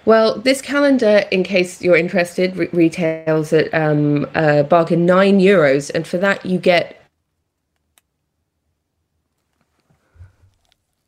Well, 0.04 0.38
this 0.38 0.60
calendar, 0.60 1.24
in 1.30 1.42
case 1.42 1.80
you're 1.80 1.96
interested, 1.96 2.54
re- 2.54 2.68
retails 2.74 3.54
at 3.54 3.72
um, 3.72 4.28
uh, 4.34 4.64
bargain 4.64 5.06
nine 5.06 5.40
euros, 5.40 5.90
and 5.94 6.06
for 6.06 6.18
that 6.18 6.44
you 6.44 6.58
get. 6.58 6.99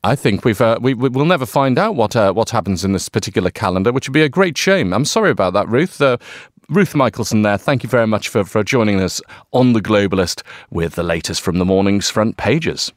I 0.04 0.16
think 0.16 0.44
we've 0.44 0.60
uh, 0.60 0.78
we 0.80 0.94
we'll 0.94 1.24
never 1.24 1.46
find 1.46 1.78
out 1.78 1.94
what 1.94 2.16
uh, 2.16 2.32
what 2.32 2.50
happens 2.50 2.84
in 2.84 2.92
this 2.92 3.08
particular 3.08 3.50
calendar, 3.50 3.92
which 3.92 4.08
would 4.08 4.14
be 4.14 4.22
a 4.22 4.28
great 4.28 4.58
shame. 4.58 4.92
I'm 4.92 5.04
sorry 5.04 5.30
about 5.30 5.52
that, 5.52 5.68
Ruth. 5.68 6.00
Uh, 6.00 6.18
Ruth 6.68 6.94
Michaelson 6.94 7.42
there. 7.42 7.58
Thank 7.58 7.82
you 7.82 7.88
very 7.88 8.06
much 8.06 8.28
for, 8.28 8.44
for 8.44 8.64
joining 8.64 9.00
us 9.00 9.20
on 9.52 9.74
the 9.74 9.80
Globalist 9.80 10.42
with 10.70 10.94
the 10.94 11.02
latest 11.02 11.40
from 11.42 11.58
the 11.58 11.64
morning's 11.64 12.08
front 12.08 12.36
pages. 12.36 12.92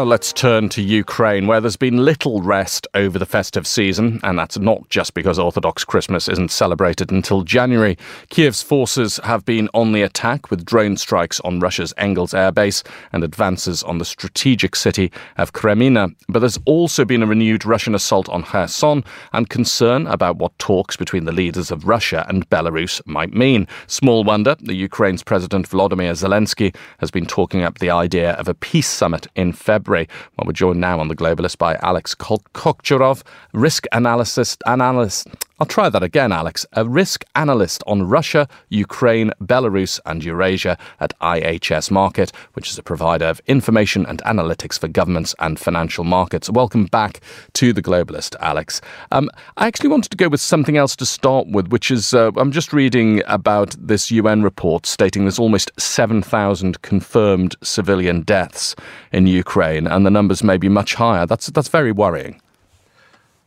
Now 0.00 0.06
let's 0.06 0.32
turn 0.32 0.70
to 0.70 0.80
Ukraine, 0.80 1.46
where 1.46 1.60
there's 1.60 1.76
been 1.76 2.06
little 2.06 2.40
rest 2.40 2.86
over 2.94 3.18
the 3.18 3.26
festive 3.26 3.66
season, 3.66 4.18
and 4.22 4.38
that's 4.38 4.56
not 4.56 4.88
just 4.88 5.12
because 5.12 5.38
Orthodox 5.38 5.84
Christmas 5.84 6.26
isn't 6.26 6.52
celebrated 6.52 7.12
until 7.12 7.42
January. 7.42 7.98
Kiev's 8.30 8.62
forces 8.62 9.20
have 9.24 9.44
been 9.44 9.68
on 9.74 9.92
the 9.92 10.00
attack 10.00 10.50
with 10.50 10.64
drone 10.64 10.96
strikes 10.96 11.38
on 11.40 11.60
Russia's 11.60 11.92
Engels 11.98 12.32
airbase 12.32 12.82
and 13.12 13.22
advances 13.22 13.82
on 13.82 13.98
the 13.98 14.06
strategic 14.06 14.74
city 14.74 15.12
of 15.36 15.52
Kreminna. 15.52 16.16
But 16.30 16.38
there's 16.38 16.58
also 16.64 17.04
been 17.04 17.22
a 17.22 17.26
renewed 17.26 17.66
Russian 17.66 17.94
assault 17.94 18.30
on 18.30 18.42
Kherson 18.42 19.04
and 19.34 19.50
concern 19.50 20.06
about 20.06 20.36
what 20.36 20.58
talks 20.58 20.96
between 20.96 21.26
the 21.26 21.32
leaders 21.32 21.70
of 21.70 21.86
Russia 21.86 22.24
and 22.26 22.48
Belarus 22.48 23.06
might 23.06 23.34
mean. 23.34 23.68
Small 23.86 24.24
wonder, 24.24 24.56
the 24.60 24.72
Ukraine's 24.72 25.22
President 25.22 25.68
Volodymyr 25.68 26.12
Zelensky 26.12 26.74
has 27.00 27.10
been 27.10 27.26
talking 27.26 27.62
up 27.62 27.80
the 27.80 27.90
idea 27.90 28.32
of 28.36 28.48
a 28.48 28.54
peace 28.54 28.88
summit 28.88 29.26
in 29.36 29.52
February. 29.52 29.89
February. 29.90 30.08
We're 30.44 30.52
joined 30.52 30.80
now 30.80 31.00
on 31.00 31.08
the 31.08 31.16
Globalist 31.16 31.58
by 31.58 31.74
Alex 31.82 32.14
Kokcharov, 32.14 33.22
risk 33.52 33.86
analysis 33.90 34.56
analyst 34.66 35.26
I'll 35.60 35.66
try 35.66 35.90
that 35.90 36.02
again, 36.02 36.32
Alex. 36.32 36.64
A 36.72 36.88
risk 36.88 37.22
analyst 37.34 37.82
on 37.86 38.04
Russia, 38.04 38.48
Ukraine, 38.70 39.30
Belarus, 39.42 40.00
and 40.06 40.24
Eurasia 40.24 40.78
at 41.00 41.12
IHS 41.20 41.90
Markit, 41.90 42.34
which 42.54 42.70
is 42.70 42.78
a 42.78 42.82
provider 42.82 43.26
of 43.26 43.42
information 43.46 44.06
and 44.06 44.22
analytics 44.22 44.78
for 44.78 44.88
governments 44.88 45.34
and 45.38 45.60
financial 45.60 46.02
markets. 46.02 46.48
Welcome 46.48 46.86
back 46.86 47.20
to 47.52 47.74
the 47.74 47.82
Globalist, 47.82 48.36
Alex. 48.40 48.80
Um, 49.12 49.28
I 49.58 49.66
actually 49.66 49.90
wanted 49.90 50.08
to 50.12 50.16
go 50.16 50.30
with 50.30 50.40
something 50.40 50.78
else 50.78 50.96
to 50.96 51.04
start 51.04 51.48
with, 51.48 51.68
which 51.68 51.90
is 51.90 52.14
uh, 52.14 52.30
I'm 52.38 52.52
just 52.52 52.72
reading 52.72 53.20
about 53.26 53.76
this 53.78 54.10
UN 54.10 54.42
report 54.42 54.86
stating 54.86 55.24
there's 55.24 55.38
almost 55.38 55.72
7,000 55.78 56.80
confirmed 56.80 57.54
civilian 57.62 58.22
deaths 58.22 58.74
in 59.12 59.26
Ukraine, 59.26 59.86
and 59.86 60.06
the 60.06 60.10
numbers 60.10 60.42
may 60.42 60.56
be 60.56 60.70
much 60.70 60.94
higher. 60.94 61.26
That's 61.26 61.48
that's 61.48 61.68
very 61.68 61.92
worrying. 61.92 62.40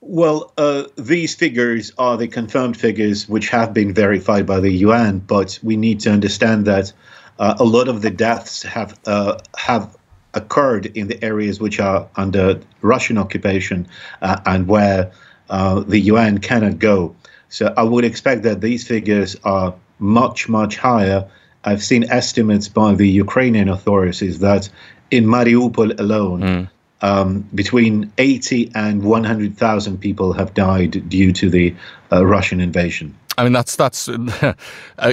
Well, 0.06 0.52
uh, 0.58 0.84
these 0.98 1.34
figures 1.34 1.94
are 1.98 2.18
the 2.18 2.28
confirmed 2.28 2.76
figures 2.76 3.30
which 3.30 3.48
have 3.50 3.74
been 3.74 3.94
verified 3.94 4.46
by 4.46 4.60
the 4.60 4.72
UN, 4.88 5.20
but 5.20 5.58
we 5.64 5.78
need 5.78 6.02
to 6.02 6.12
understand 6.12 6.66
that 6.66 6.92
uh, 7.40 7.56
a 7.58 7.64
lot 7.64 7.88
of 7.88 8.02
the 8.02 8.10
deaths 8.10 8.64
have 8.64 9.00
uh, 9.06 9.38
have 9.56 9.96
occurred 10.34 10.88
in 10.88 11.08
the 11.08 11.24
areas 11.24 11.62
which 11.62 11.80
are 11.80 12.10
under 12.18 12.60
Russian 12.82 13.18
occupation 13.18 13.88
uh, 14.22 14.42
and 14.46 14.68
where 14.68 15.12
uh, 15.50 15.80
the 15.80 16.00
UN 16.00 16.40
cannot 16.40 16.80
go. 16.80 17.16
So 17.48 17.74
I 17.78 17.84
would 17.84 18.04
expect 18.04 18.44
that 18.44 18.60
these 18.60 18.86
figures 18.86 19.38
are 19.46 19.74
much 20.00 20.50
much 20.50 20.76
higher. 20.76 21.26
I've 21.64 21.82
seen 21.82 22.04
estimates 22.12 22.68
by 22.68 22.94
the 22.94 23.08
Ukrainian 23.08 23.70
authorities 23.70 24.40
that 24.40 24.70
in 25.12 25.24
Mariupol 25.26 25.98
alone. 25.98 26.42
Mm 26.42 26.70
um, 27.04 27.42
between 27.54 28.12
80 28.18 28.72
and 28.74 29.04
100,000 29.04 29.98
people 30.00 30.32
have 30.34 30.54
died 30.54 31.08
due 31.10 31.34
to 31.34 31.50
the 31.50 31.76
uh, 32.12 32.26
Russian 32.26 32.62
invasion. 32.62 33.16
I 33.38 33.44
mean, 33.44 33.52
that's 33.52 33.76
that's 33.76 34.08
uh, 34.10 34.54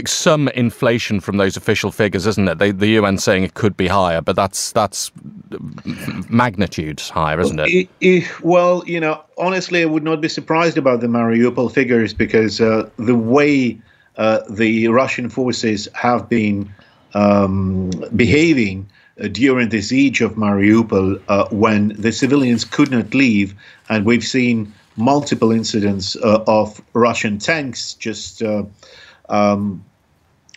some 0.06 0.48
inflation 0.48 1.20
from 1.20 1.38
those 1.38 1.56
official 1.56 1.90
figures, 1.90 2.26
isn't 2.26 2.48
it? 2.48 2.58
They, 2.58 2.70
the 2.70 2.88
UN 2.88 3.16
saying 3.18 3.44
it 3.44 3.54
could 3.54 3.76
be 3.76 3.88
higher, 3.88 4.20
but 4.20 4.36
that's 4.36 4.72
that's 4.72 5.10
magnitudes 6.28 7.08
higher, 7.08 7.40
isn't 7.40 7.60
it? 7.64 7.88
well, 8.42 8.84
you 8.86 9.00
know, 9.00 9.24
honestly, 9.38 9.82
I 9.82 9.86
would 9.86 10.04
not 10.04 10.20
be 10.20 10.28
surprised 10.28 10.76
about 10.76 11.00
the 11.00 11.06
Mariupol 11.06 11.72
figures 11.72 12.12
because 12.12 12.60
uh, 12.60 12.90
the 12.98 13.16
way 13.16 13.80
uh, 14.16 14.40
the 14.50 14.88
Russian 14.88 15.30
forces 15.30 15.88
have 15.94 16.28
been 16.28 16.72
um, 17.14 17.90
behaving 18.14 18.86
during 19.28 19.68
the 19.68 19.82
siege 19.82 20.20
of 20.20 20.34
Mariupol 20.34 21.20
uh, 21.28 21.46
when 21.50 21.88
the 21.98 22.12
civilians 22.12 22.64
could 22.64 22.90
not 22.90 23.14
leave. 23.14 23.54
And 23.88 24.04
we've 24.04 24.24
seen 24.24 24.72
multiple 24.96 25.50
incidents 25.52 26.16
uh, 26.16 26.44
of 26.46 26.80
Russian 26.92 27.38
tanks 27.38 27.94
just 27.94 28.42
uh, 28.42 28.64
um, 29.28 29.84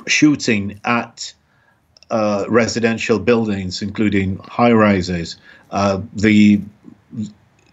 shooting 0.08 0.80
at 0.86 1.34
uh, 2.10 2.46
residential 2.48 3.20
buildings, 3.20 3.82
including 3.82 4.38
high 4.40 4.72
rises. 4.72 5.38
Uh, 5.72 6.02
the 6.14 6.62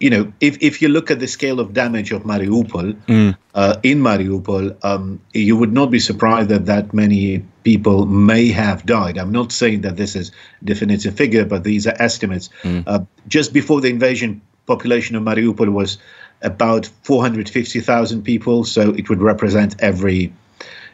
you 0.01 0.09
know, 0.09 0.33
if, 0.41 0.57
if 0.63 0.81
you 0.81 0.89
look 0.89 1.11
at 1.11 1.21
the 1.21 1.27
scale 1.27 1.61
of 1.61 1.75
damage 1.75 2.11
of 2.11 2.23
Mariupol, 2.23 2.95
mm. 3.03 3.37
uh, 3.55 3.77
in 3.83 4.01
Mariupol, 4.01 4.75
um, 4.83 5.21
you 5.35 5.57
would 5.57 5.75
not 5.75 5.91
be 5.91 6.01
surprised 6.01 6.49
that 6.49 6.65
that 6.65 6.95
many 6.95 7.45
people 7.63 8.07
may 8.07 8.49
have 8.49 8.87
died. 8.87 9.19
I'm 9.19 9.33
not 9.33 9.53
saying 9.53 9.83
that 9.83 9.97
this 9.97 10.17
is 10.17 10.33
definitive 10.65 11.17
figure, 11.17 11.45
but 11.45 11.65
these 11.65 11.87
are 11.87 11.95
estimates. 11.99 12.49
Mm. 12.63 12.85
Uh, 12.87 13.01
just 13.29 13.53
before 13.53 13.81
the 13.81 13.89
invasion, 13.89 14.41
population 14.67 15.17
of 15.17 15.23
Mariupol 15.23 15.73
was 15.73 15.99
about 16.43 16.87
450,000 17.03 18.23
people, 18.23 18.65
so 18.65 18.91
it 18.91 19.09
would 19.09 19.21
represent 19.21 19.75
every 19.81 20.33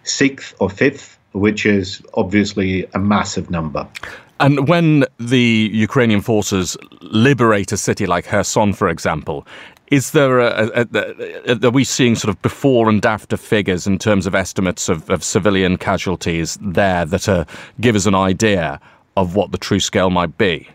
sixth 0.02 0.54
or 0.60 0.70
fifth, 0.70 1.18
which 1.32 1.66
is 1.66 2.02
obviously 2.14 2.86
a 2.94 2.98
massive 2.98 3.50
number. 3.50 3.86
And 4.38 4.68
when 4.68 5.04
the 5.18 5.70
Ukrainian 5.72 6.20
forces 6.20 6.76
liberate 7.00 7.72
a 7.72 7.76
city 7.76 8.06
like 8.06 8.26
Kherson, 8.26 8.74
for 8.74 8.88
example, 8.88 9.46
is 9.90 10.10
there 10.10 10.40
a, 10.40 10.86
a, 10.92 11.52
a, 11.52 11.66
are 11.66 11.70
we 11.70 11.84
seeing 11.84 12.16
sort 12.16 12.34
of 12.34 12.42
before 12.42 12.88
and 12.88 13.04
after 13.04 13.36
figures 13.36 13.86
in 13.86 13.98
terms 13.98 14.26
of 14.26 14.34
estimates 14.34 14.88
of, 14.88 15.08
of 15.10 15.22
civilian 15.22 15.76
casualties 15.76 16.58
there 16.60 17.04
that 17.04 17.28
uh, 17.28 17.44
give 17.80 17.94
us 17.94 18.06
an 18.06 18.14
idea 18.14 18.80
of 19.16 19.34
what 19.34 19.52
the 19.52 19.58
true 19.58 19.80
scale 19.80 20.10
might 20.10 20.36
be? 20.36 20.68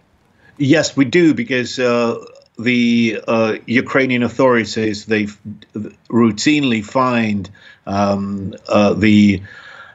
Yes, 0.58 0.96
we 0.96 1.06
do 1.06 1.34
because 1.34 1.80
uh, 1.80 2.18
the 2.58 3.22
uh, 3.28 3.56
Ukrainian 3.66 4.24
authorities 4.24 5.06
they 5.06 5.26
routinely 6.10 6.84
find 6.84 7.50
um, 7.88 8.54
uh, 8.68 8.94
the 8.94 9.42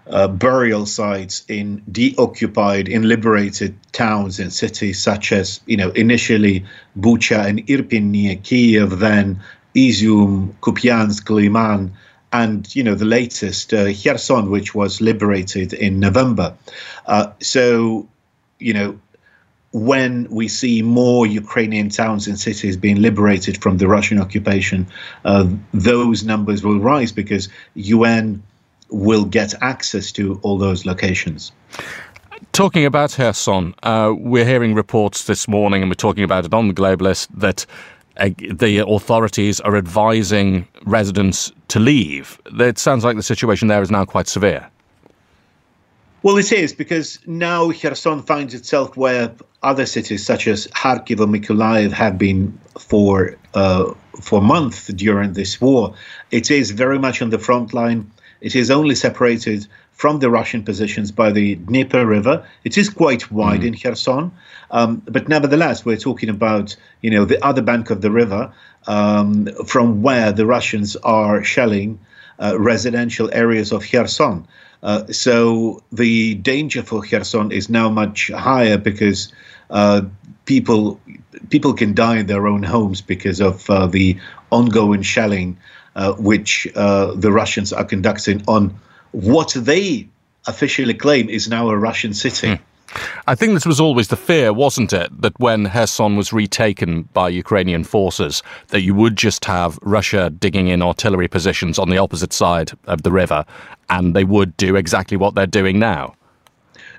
uh, 0.08 0.28
burial 0.28 0.86
sites 0.86 1.44
in 1.48 1.82
deoccupied, 1.90 2.88
in 2.88 3.08
liberated 3.08 3.74
towns 3.92 4.38
and 4.38 4.52
cities, 4.52 5.02
such 5.02 5.32
as, 5.32 5.60
you 5.66 5.76
know, 5.76 5.90
initially 5.90 6.64
Bucha 6.98 7.46
and 7.46 7.66
Irpin 7.66 8.04
near 8.04 8.36
Kiev, 8.36 8.98
then 8.98 9.40
Izium, 9.74 10.54
Kupiansk, 10.60 11.28
Liman, 11.28 11.92
and, 12.32 12.74
you 12.74 12.82
know, 12.82 12.94
the 12.94 13.04
latest, 13.04 13.72
uh, 13.72 13.92
Kherson, 13.92 14.50
which 14.50 14.74
was 14.74 15.00
liberated 15.00 15.72
in 15.72 16.00
November. 16.00 16.54
Uh, 17.06 17.32
so, 17.40 18.08
you 18.58 18.72
know, 18.72 18.98
when 19.72 20.26
we 20.30 20.48
see 20.48 20.80
more 20.80 21.26
Ukrainian 21.26 21.90
towns 21.90 22.26
and 22.26 22.38
cities 22.38 22.76
being 22.76 23.02
liberated 23.02 23.60
from 23.62 23.76
the 23.76 23.86
Russian 23.86 24.18
occupation, 24.18 24.86
uh, 25.24 25.46
those 25.74 26.24
numbers 26.24 26.64
will 26.64 26.80
rise 26.80 27.12
because 27.12 27.48
UN 27.74 28.42
will 28.90 29.24
get 29.24 29.54
access 29.62 30.12
to 30.12 30.38
all 30.42 30.58
those 30.58 30.86
locations. 30.86 31.52
Talking 32.52 32.84
about 32.84 33.12
Kherson, 33.12 33.74
uh, 33.82 34.14
we're 34.16 34.44
hearing 34.44 34.74
reports 34.74 35.24
this 35.24 35.48
morning, 35.48 35.82
and 35.82 35.90
we're 35.90 35.94
talking 35.94 36.24
about 36.24 36.44
it 36.44 36.54
on 36.54 36.68
the 36.68 36.74
Globalist, 36.74 37.28
that 37.34 37.66
uh, 38.18 38.30
the 38.38 38.78
authorities 38.78 39.60
are 39.60 39.76
advising 39.76 40.66
residents 40.84 41.52
to 41.68 41.78
leave. 41.78 42.40
It 42.58 42.78
sounds 42.78 43.04
like 43.04 43.16
the 43.16 43.22
situation 43.22 43.68
there 43.68 43.82
is 43.82 43.90
now 43.90 44.04
quite 44.04 44.28
severe. 44.28 44.70
Well, 46.22 46.38
it 46.38 46.50
is 46.50 46.72
because 46.72 47.20
now 47.26 47.70
Kherson 47.70 48.22
finds 48.22 48.54
itself 48.54 48.96
where 48.96 49.32
other 49.62 49.86
cities 49.86 50.24
such 50.24 50.48
as 50.48 50.66
Kharkiv 50.68 51.20
and 51.20 51.34
Mykolaiv 51.34 51.92
have 51.92 52.18
been 52.18 52.58
for 52.78 53.36
uh, 53.54 53.92
for 54.20 54.40
months 54.40 54.88
during 54.88 55.34
this 55.34 55.60
war. 55.60 55.94
It 56.30 56.50
is 56.50 56.70
very 56.70 56.98
much 56.98 57.22
on 57.22 57.30
the 57.30 57.38
front 57.38 57.74
line 57.74 58.10
It 58.40 58.54
is 58.54 58.70
only 58.70 58.94
separated 58.94 59.66
from 59.92 60.18
the 60.18 60.30
Russian 60.30 60.62
positions 60.62 61.10
by 61.10 61.32
the 61.32 61.54
Dnieper 61.54 62.04
River. 62.06 62.46
It 62.64 62.76
is 62.76 62.88
quite 62.88 63.30
wide 63.30 63.60
mm. 63.60 63.68
in 63.68 63.74
Kherson, 63.74 64.30
um, 64.70 65.02
but 65.06 65.28
nevertheless, 65.28 65.84
we're 65.84 65.96
talking 65.96 66.28
about 66.28 66.76
you 67.00 67.10
know 67.10 67.24
the 67.24 67.44
other 67.44 67.62
bank 67.62 67.90
of 67.90 68.00
the 68.00 68.10
river 68.10 68.52
um, 68.86 69.48
from 69.66 70.02
where 70.02 70.32
the 70.32 70.46
Russians 70.46 70.96
are 70.96 71.42
shelling 71.42 71.98
uh, 72.38 72.58
residential 72.58 73.30
areas 73.32 73.72
of 73.72 73.82
Kherson. 73.82 74.46
Uh, 74.82 75.06
so 75.06 75.82
the 75.90 76.34
danger 76.34 76.82
for 76.82 77.02
Kherson 77.02 77.50
is 77.50 77.68
now 77.68 77.88
much 77.88 78.30
higher 78.30 78.76
because 78.76 79.32
uh, 79.70 80.02
people 80.44 81.00
people 81.50 81.74
can 81.74 81.94
die 81.94 82.18
in 82.18 82.26
their 82.26 82.46
own 82.46 82.62
homes 82.62 83.00
because 83.00 83.40
of 83.40 83.68
uh, 83.70 83.86
the 83.86 84.18
ongoing 84.50 85.02
shelling, 85.02 85.58
which 86.18 86.68
uh, 86.74 87.14
the 87.14 87.32
Russians 87.32 87.72
are 87.72 87.84
conducting 87.84 88.42
on 88.46 88.78
what 89.12 89.54
they 89.56 90.08
officially 90.46 90.94
claim 90.94 91.28
is 91.28 91.48
now 91.48 91.70
a 91.70 91.76
Russian 91.76 92.14
city. 92.14 92.48
Mm. 92.48 92.60
I 93.26 93.34
think 93.34 93.54
this 93.54 93.66
was 93.66 93.80
always 93.80 94.08
the 94.08 94.16
fear, 94.16 94.52
wasn't 94.52 94.92
it, 94.92 95.10
that 95.20 95.38
when 95.38 95.68
Kherson 95.68 96.16
was 96.16 96.32
retaken 96.32 97.02
by 97.12 97.28
Ukrainian 97.28 97.84
forces, 97.84 98.42
that 98.68 98.82
you 98.82 98.94
would 98.94 99.16
just 99.16 99.44
have 99.44 99.78
Russia 99.82 100.30
digging 100.30 100.68
in 100.68 100.82
artillery 100.82 101.28
positions 101.28 101.78
on 101.78 101.90
the 101.90 101.98
opposite 101.98 102.32
side 102.32 102.72
of 102.86 103.02
the 103.02 103.10
river, 103.10 103.44
and 103.90 104.14
they 104.14 104.24
would 104.24 104.56
do 104.56 104.76
exactly 104.76 105.16
what 105.16 105.34
they're 105.34 105.46
doing 105.46 105.78
now. 105.78 106.14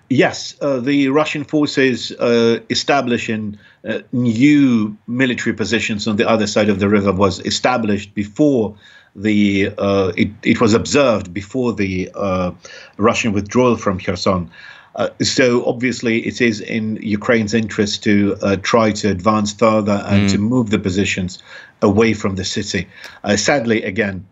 Yes, 0.10 0.56
uh, 0.62 0.80
the 0.80 1.10
Russian 1.10 1.44
forces 1.44 2.12
uh, 2.14 2.60
establishing 2.70 3.58
uh, 3.88 4.02
new 4.12 4.98
military 5.08 5.56
positions 5.56 6.08
on 6.08 6.18
the 6.18 6.28
other 6.28 6.48
side 6.48 6.70
of 6.70 6.80
the 6.80 6.90
river 6.90 7.12
was 7.12 7.40
established 7.42 8.14
before 8.14 8.76
the 9.16 9.72
uh, 9.78 10.12
it, 10.16 10.30
it 10.44 10.62
was 10.62 10.74
observed 10.74 11.34
before 11.34 11.74
the 11.74 12.10
uh, 12.14 12.52
Russian 12.98 13.34
withdrawal 13.34 13.78
from 13.78 14.00
Kherson. 14.00 14.52
Uh, 14.96 15.10
so 15.22 15.66
obviously, 15.66 16.26
it 16.26 16.42
is 16.42 16.60
in 16.60 16.98
Ukraine's 16.98 17.54
interest 17.54 18.04
to 18.04 18.36
uh, 18.42 18.56
try 18.58 18.92
to 18.92 19.10
advance 19.10 19.54
further 19.54 20.04
and 20.08 20.28
mm. 20.28 20.32
to 20.32 20.38
move 20.38 20.70
the 20.70 20.80
positions 20.80 21.42
away 21.82 22.14
from 22.14 22.36
the 22.36 22.44
city. 22.44 22.88
Uh, 23.24 23.38
sadly, 23.38 23.84
again, 23.84 24.26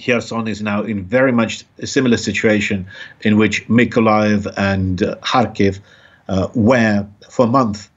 Kherson 0.00 0.46
is 0.46 0.62
now 0.62 0.82
in 0.82 1.04
very 1.04 1.32
much 1.32 1.64
a 1.78 1.86
similar 1.86 2.16
situation 2.16 2.86
in 3.22 3.36
which 3.36 3.66
Mykolaiv 3.68 4.52
and 4.56 4.98
Kharkiv 4.98 5.80
uh, 6.28 6.48
were 6.54 7.06
for 7.28 7.48
months 7.48 7.89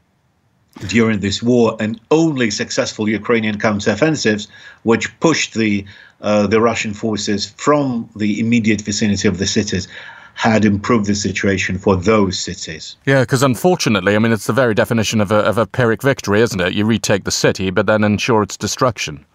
during 0.87 1.19
this 1.19 1.41
war 1.43 1.77
and 1.79 1.99
only 2.11 2.49
successful 2.51 3.07
Ukrainian 3.07 3.57
counteroffensives, 3.57 4.47
which 4.83 5.19
pushed 5.19 5.53
the 5.53 5.85
uh, 6.21 6.47
the 6.47 6.61
Russian 6.61 6.93
forces 6.93 7.53
from 7.57 8.09
the 8.15 8.39
immediate 8.39 8.81
vicinity 8.81 9.27
of 9.27 9.39
the 9.39 9.45
cities 9.45 9.87
had 10.35 10.65
improved 10.65 11.05
the 11.05 11.15
situation 11.15 11.77
for 11.77 11.95
those 11.95 12.39
cities. 12.39 12.95
Yeah, 13.05 13.21
because 13.21 13.43
unfortunately, 13.43 14.15
I 14.15 14.19
mean, 14.19 14.31
it's 14.31 14.47
the 14.47 14.53
very 14.53 14.73
definition 14.73 15.21
of 15.21 15.31
a, 15.31 15.39
of 15.39 15.57
a 15.57 15.67
Pyrrhic 15.67 16.01
victory, 16.01 16.41
isn't 16.41 16.59
it? 16.59 16.73
You 16.73 16.85
retake 16.85 17.25
the 17.25 17.31
city, 17.31 17.69
but 17.69 17.85
then 17.85 18.03
ensure 18.03 18.41
its 18.41 18.57
destruction. 18.57 19.25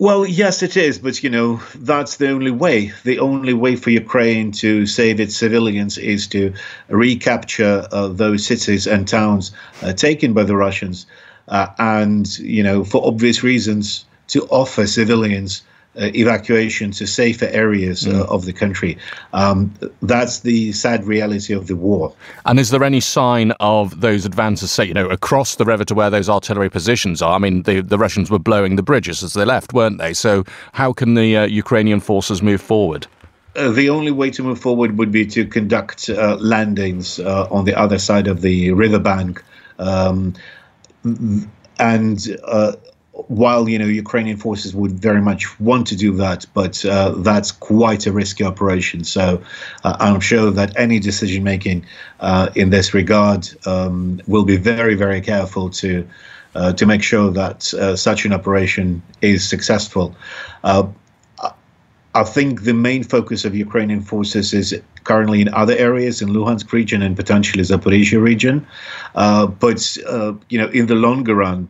Well, 0.00 0.24
yes, 0.26 0.62
it 0.62 0.76
is, 0.76 1.00
but 1.00 1.24
you 1.24 1.30
know 1.30 1.60
that's 1.74 2.18
the 2.18 2.30
only 2.30 2.52
way. 2.52 2.92
The 3.02 3.18
only 3.18 3.52
way 3.52 3.74
for 3.74 3.90
Ukraine 3.90 4.52
to 4.52 4.86
save 4.86 5.18
its 5.18 5.36
civilians 5.36 5.98
is 5.98 6.28
to 6.28 6.54
recapture 6.88 7.84
uh, 7.90 8.06
those 8.06 8.46
cities 8.46 8.86
and 8.86 9.08
towns 9.08 9.50
uh, 9.82 9.92
taken 9.92 10.34
by 10.34 10.44
the 10.44 10.54
Russians, 10.54 11.06
uh, 11.48 11.66
and 11.78 12.38
you 12.38 12.62
know 12.62 12.84
for 12.84 13.04
obvious 13.04 13.42
reasons 13.42 14.04
to 14.28 14.46
offer 14.50 14.86
civilians 14.86 15.62
evacuation 15.98 16.90
to 16.92 17.06
safer 17.06 17.46
areas 17.46 18.06
uh, 18.06 18.10
mm. 18.10 18.28
of 18.28 18.44
the 18.44 18.52
country. 18.52 18.96
Um, 19.32 19.72
that's 20.02 20.40
the 20.40 20.72
sad 20.72 21.04
reality 21.04 21.54
of 21.54 21.66
the 21.66 21.76
war. 21.76 22.14
And 22.44 22.58
is 22.58 22.70
there 22.70 22.84
any 22.84 23.00
sign 23.00 23.52
of 23.60 24.00
those 24.00 24.24
advances, 24.24 24.70
say, 24.70 24.84
you 24.84 24.94
know, 24.94 25.08
across 25.08 25.56
the 25.56 25.64
river 25.64 25.84
to 25.84 25.94
where 25.94 26.10
those 26.10 26.28
artillery 26.28 26.70
positions 26.70 27.22
are? 27.22 27.34
I 27.34 27.38
mean, 27.38 27.62
the, 27.62 27.80
the 27.80 27.98
Russians 27.98 28.30
were 28.30 28.38
blowing 28.38 28.76
the 28.76 28.82
bridges 28.82 29.22
as 29.22 29.32
they 29.32 29.44
left, 29.44 29.72
weren't 29.72 29.98
they? 29.98 30.14
So 30.14 30.44
how 30.72 30.92
can 30.92 31.14
the 31.14 31.36
uh, 31.36 31.46
Ukrainian 31.46 32.00
forces 32.00 32.42
move 32.42 32.60
forward? 32.60 33.06
Uh, 33.56 33.70
the 33.70 33.90
only 33.90 34.12
way 34.12 34.30
to 34.30 34.42
move 34.42 34.60
forward 34.60 34.96
would 34.98 35.10
be 35.10 35.26
to 35.26 35.44
conduct 35.44 36.08
uh, 36.10 36.36
landings 36.36 37.18
uh, 37.18 37.48
on 37.50 37.64
the 37.64 37.74
other 37.74 37.98
side 37.98 38.28
of 38.28 38.40
the 38.40 38.70
riverbank. 38.72 39.42
Um, 39.78 40.34
and 41.78 42.36
uh, 42.44 42.72
while 43.26 43.68
you 43.68 43.78
know 43.78 43.86
Ukrainian 43.86 44.36
forces 44.36 44.74
would 44.74 44.92
very 44.92 45.20
much 45.20 45.58
want 45.60 45.86
to 45.88 45.96
do 45.96 46.14
that, 46.16 46.46
but 46.54 46.84
uh, 46.84 47.10
that's 47.18 47.50
quite 47.50 48.06
a 48.06 48.12
risky 48.12 48.44
operation. 48.44 49.04
So 49.04 49.42
uh, 49.84 49.96
I'm 49.98 50.20
sure 50.20 50.50
that 50.52 50.72
any 50.76 51.00
decision 51.00 51.42
making 51.42 51.84
uh, 52.20 52.50
in 52.54 52.70
this 52.70 52.94
regard 52.94 53.48
um, 53.66 54.20
will 54.26 54.44
be 54.44 54.56
very, 54.56 54.94
very 54.94 55.20
careful 55.20 55.68
to 55.70 56.06
uh, 56.54 56.72
to 56.74 56.86
make 56.86 57.02
sure 57.02 57.30
that 57.32 57.74
uh, 57.74 57.96
such 57.96 58.24
an 58.24 58.32
operation 58.32 59.02
is 59.20 59.48
successful. 59.48 60.14
Uh, 60.62 60.86
I 62.14 62.24
think 62.24 62.62
the 62.62 62.74
main 62.74 63.04
focus 63.04 63.44
of 63.44 63.54
Ukrainian 63.54 64.00
forces 64.00 64.54
is 64.54 64.80
currently 65.04 65.40
in 65.40 65.48
other 65.54 65.76
areas 65.76 66.22
in 66.22 66.30
Luhansk 66.30 66.72
region 66.72 67.02
and 67.02 67.14
potentially 67.14 67.62
Zaporizhia 67.62 68.20
region, 68.20 68.66
but 69.14 69.96
you 70.48 70.58
know 70.58 70.68
in 70.68 70.86
the 70.86 70.94
longer 70.94 71.34
run 71.34 71.68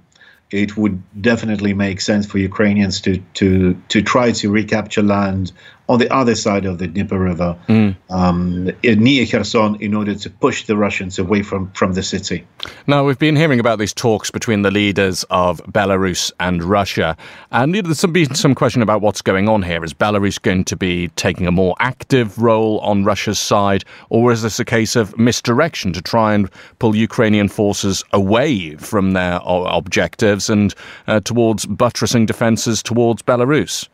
it 0.51 0.77
would 0.77 1.03
definitely 1.21 1.75
make 1.75 2.01
sense 2.01 2.27
for 2.27 2.39
Ukrainians 2.39 3.01
to 3.03 3.19
to 3.35 3.75
to 3.89 4.03
try 4.03 4.33
to 4.33 4.51
recapture 4.51 5.03
land 5.03 5.53
on 5.89 5.99
the 5.99 6.13
other 6.13 6.35
side 6.35 6.67
of 6.67 6.79
the 6.79 6.87
Dnieper 6.87 7.19
River, 7.19 7.57
mm. 7.67 7.97
um, 8.11 8.71
near 8.83 9.27
Kherson, 9.27 9.77
in 9.81 9.95
order 9.95 10.15
to 10.15 10.29
push 10.29 10.67
the 10.67 10.77
Russians 10.77 11.19
away 11.19 11.43
from, 11.43 11.71
from 11.73 11.95
the 11.95 12.03
city. 12.03 12.47
Now, 12.87 13.05
we've 13.05 13.19
been 13.19 13.37
hearing 13.37 13.59
about 13.59 13.79
these 13.79 13.95
talks 13.95 14.31
between 14.31 14.63
the 14.63 14.71
leaders 14.71 15.25
of 15.31 15.63
Belarus 15.65 16.31
and 16.41 16.63
Russia, 16.63 17.17
and 17.53 17.75
there's 17.75 18.05
been 18.05 18.35
some 18.35 18.55
question 18.55 18.83
about 18.83 19.01
what's 19.01 19.23
going 19.23 19.49
on 19.49 19.63
here. 19.63 19.83
Is 19.83 19.95
Belarus 19.95 20.41
going 20.41 20.65
to 20.65 20.77
be 20.77 21.09
taking 21.17 21.47
a 21.47 21.53
more 21.53 21.75
active 21.81 22.39
role 22.39 22.81
on 22.81 23.05
Russia's 23.05 23.39
side, 23.39 23.85
or 24.11 24.31
is 24.31 24.43
this 24.43 24.61
a 24.61 24.65
case 24.65 24.95
of 24.95 25.17
misdirection 25.19 25.95
to 25.95 26.03
try 26.03 26.35
and 26.35 26.51
pull 26.79 26.95
Ukrainian 26.95 27.49
forces 27.49 28.05
away 28.13 28.77
from 28.77 29.13
their 29.13 29.41
objectives 29.45 30.51
and 30.51 30.75
uh, 31.07 31.21
towards 31.21 31.65
buttressing 31.65 32.27
defences 32.27 32.83
towards 32.83 33.23
Belarus? 33.23 33.89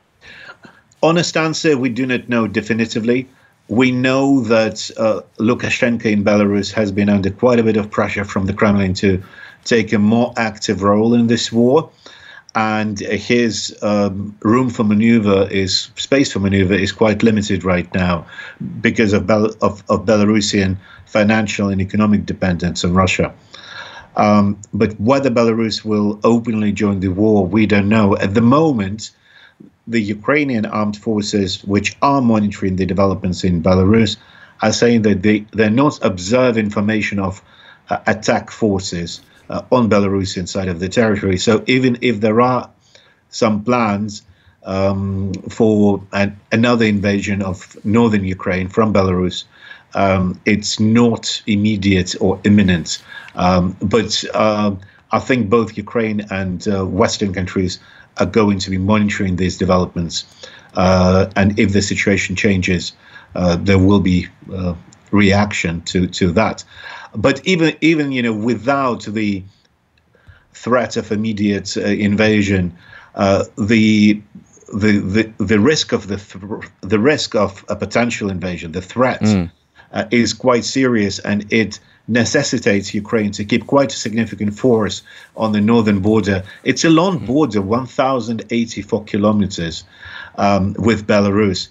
Honest 1.04 1.36
answer, 1.36 1.76
we 1.76 1.90
do 1.90 2.06
not 2.06 2.28
know 2.28 2.48
definitively. 2.48 3.28
We 3.68 3.92
know 3.92 4.40
that 4.40 4.90
uh, 4.96 5.20
Lukashenko 5.38 6.06
in 6.06 6.24
Belarus 6.24 6.72
has 6.72 6.90
been 6.90 7.08
under 7.08 7.30
quite 7.30 7.58
a 7.58 7.62
bit 7.62 7.76
of 7.76 7.90
pressure 7.90 8.24
from 8.24 8.46
the 8.46 8.52
Kremlin 8.52 8.94
to 8.94 9.22
take 9.64 9.92
a 9.92 9.98
more 9.98 10.32
active 10.36 10.82
role 10.82 11.14
in 11.14 11.26
this 11.26 11.52
war. 11.52 11.90
And 12.54 13.00
his 13.00 13.76
um, 13.82 14.36
room 14.40 14.70
for 14.70 14.84
maneuver 14.84 15.48
is 15.50 15.90
space 15.96 16.32
for 16.32 16.38
maneuver 16.38 16.74
is 16.74 16.92
quite 16.92 17.22
limited 17.22 17.64
right 17.64 17.92
now 17.94 18.26
because 18.80 19.12
of, 19.12 19.26
Bel- 19.26 19.56
of, 19.60 19.82
of 19.90 20.06
Belarusian 20.06 20.76
financial 21.06 21.68
and 21.68 21.80
economic 21.80 22.26
dependence 22.26 22.84
on 22.84 22.94
Russia. 22.94 23.34
Um, 24.16 24.60
but 24.72 24.98
whether 25.00 25.30
Belarus 25.30 25.84
will 25.84 26.20
openly 26.22 26.70
join 26.72 27.00
the 27.00 27.08
war, 27.08 27.44
we 27.44 27.66
don't 27.66 27.88
know. 27.88 28.16
At 28.18 28.34
the 28.34 28.40
moment, 28.40 29.10
the 29.86 30.00
Ukrainian 30.00 30.66
armed 30.66 30.96
forces, 30.96 31.62
which 31.64 31.96
are 32.00 32.22
monitoring 32.22 32.76
the 32.76 32.86
developments 32.86 33.44
in 33.44 33.62
Belarus, 33.62 34.16
are 34.62 34.72
saying 34.72 35.02
that 35.02 35.22
they, 35.22 35.40
they're 35.52 35.70
not 35.70 36.02
observe 36.04 36.56
information 36.56 37.18
of 37.18 37.42
uh, 37.90 37.98
attack 38.06 38.50
forces 38.50 39.20
uh, 39.50 39.62
on 39.70 39.90
Belarusian 39.90 40.48
side 40.48 40.68
of 40.68 40.80
the 40.80 40.88
territory. 40.88 41.36
So 41.36 41.62
even 41.66 41.98
if 42.00 42.20
there 42.20 42.40
are 42.40 42.70
some 43.28 43.62
plans 43.64 44.22
um, 44.62 45.34
for 45.50 46.02
an, 46.12 46.40
another 46.50 46.86
invasion 46.86 47.42
of 47.42 47.76
northern 47.84 48.24
Ukraine 48.24 48.68
from 48.68 48.94
Belarus, 48.94 49.44
um, 49.94 50.40
it's 50.46 50.80
not 50.80 51.42
immediate 51.46 52.14
or 52.20 52.40
imminent. 52.44 53.02
Um, 53.34 53.76
but 53.82 54.24
uh, 54.32 54.74
I 55.12 55.18
think 55.18 55.50
both 55.50 55.76
Ukraine 55.76 56.26
and 56.30 56.66
uh, 56.66 56.84
Western 56.86 57.34
countries 57.34 57.78
are 58.18 58.26
going 58.26 58.58
to 58.58 58.70
be 58.70 58.78
monitoring 58.78 59.36
these 59.36 59.56
developments. 59.56 60.24
Uh, 60.74 61.30
and 61.36 61.58
if 61.58 61.72
the 61.72 61.82
situation 61.82 62.36
changes, 62.36 62.92
uh, 63.34 63.56
there 63.56 63.78
will 63.78 64.00
be 64.00 64.26
uh, 64.52 64.74
reaction 65.10 65.80
to, 65.82 66.06
to 66.08 66.32
that. 66.32 66.64
But 67.14 67.46
even 67.46 67.76
even 67.80 68.12
you 68.12 68.22
know 68.22 68.34
without 68.34 69.04
the 69.04 69.42
threat 70.52 70.96
of 70.96 71.12
immediate 71.12 71.76
uh, 71.76 71.82
invasion, 71.82 72.76
uh, 73.14 73.44
the, 73.56 74.20
the 74.74 74.98
the 74.98 75.32
the 75.38 75.60
risk 75.60 75.92
of 75.92 76.08
the 76.08 76.16
th- 76.16 76.70
the 76.80 76.98
risk 76.98 77.36
of 77.36 77.64
a 77.68 77.76
potential 77.76 78.30
invasion, 78.30 78.72
the 78.72 78.82
threat, 78.82 79.20
mm. 79.20 79.50
is 80.10 80.32
quite 80.32 80.64
serious, 80.64 81.20
and 81.20 81.52
it 81.52 81.78
necessitates 82.08 82.94
Ukraine 82.94 83.32
to 83.32 83.44
keep 83.44 83.66
quite 83.66 83.92
a 83.92 83.96
significant 83.96 84.58
force 84.58 85.02
on 85.36 85.52
the 85.52 85.60
northern 85.60 86.00
border. 86.00 86.42
It's 86.62 86.84
a 86.84 86.90
long 86.90 87.24
border, 87.24 87.62
1,084 87.62 89.04
kilometers 89.04 89.84
um, 90.36 90.74
with 90.78 91.06
Belarus. 91.06 91.68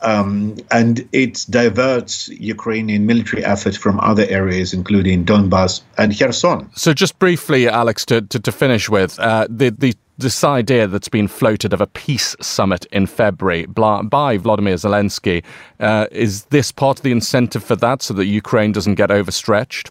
Um, 0.00 0.56
and 0.70 1.08
it 1.12 1.46
diverts 1.48 2.28
Ukrainian 2.28 3.06
military 3.06 3.42
effort 3.42 3.74
from 3.74 3.98
other 4.00 4.26
areas, 4.28 4.74
including 4.74 5.24
Donbass 5.24 5.80
and 5.96 6.18
Kherson. 6.18 6.68
So, 6.74 6.92
just 6.92 7.18
briefly, 7.18 7.68
Alex, 7.68 8.04
to, 8.06 8.20
to, 8.20 8.38
to 8.38 8.52
finish 8.52 8.90
with, 8.90 9.18
uh, 9.18 9.46
the, 9.48 9.70
the 9.70 9.94
this 10.18 10.44
idea 10.44 10.86
that's 10.86 11.08
been 11.08 11.28
floated 11.28 11.72
of 11.72 11.80
a 11.80 11.86
peace 11.86 12.36
summit 12.40 12.86
in 12.92 13.06
February 13.06 13.66
by 13.66 14.38
Vladimir 14.38 14.74
Zelensky. 14.74 15.42
Uh, 15.80 16.06
is 16.12 16.44
this 16.46 16.70
part 16.70 16.98
of 16.98 17.02
the 17.02 17.12
incentive 17.12 17.64
for 17.64 17.76
that 17.76 18.02
so 18.02 18.14
that 18.14 18.26
Ukraine 18.26 18.72
doesn't 18.72 18.94
get 18.94 19.10
overstretched? 19.10 19.90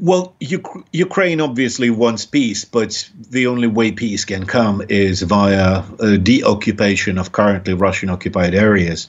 Well, 0.00 0.34
Ukraine 0.40 1.40
obviously 1.42 1.90
wants 1.90 2.24
peace, 2.24 2.64
but 2.64 3.08
the 3.30 3.46
only 3.46 3.68
way 3.68 3.92
peace 3.92 4.24
can 4.24 4.46
come 4.46 4.82
is 4.88 5.20
via 5.22 5.82
a 5.98 6.16
deoccupation 6.16 7.18
of 7.18 7.32
currently 7.32 7.74
Russian 7.74 8.08
occupied 8.08 8.54
areas. 8.54 9.08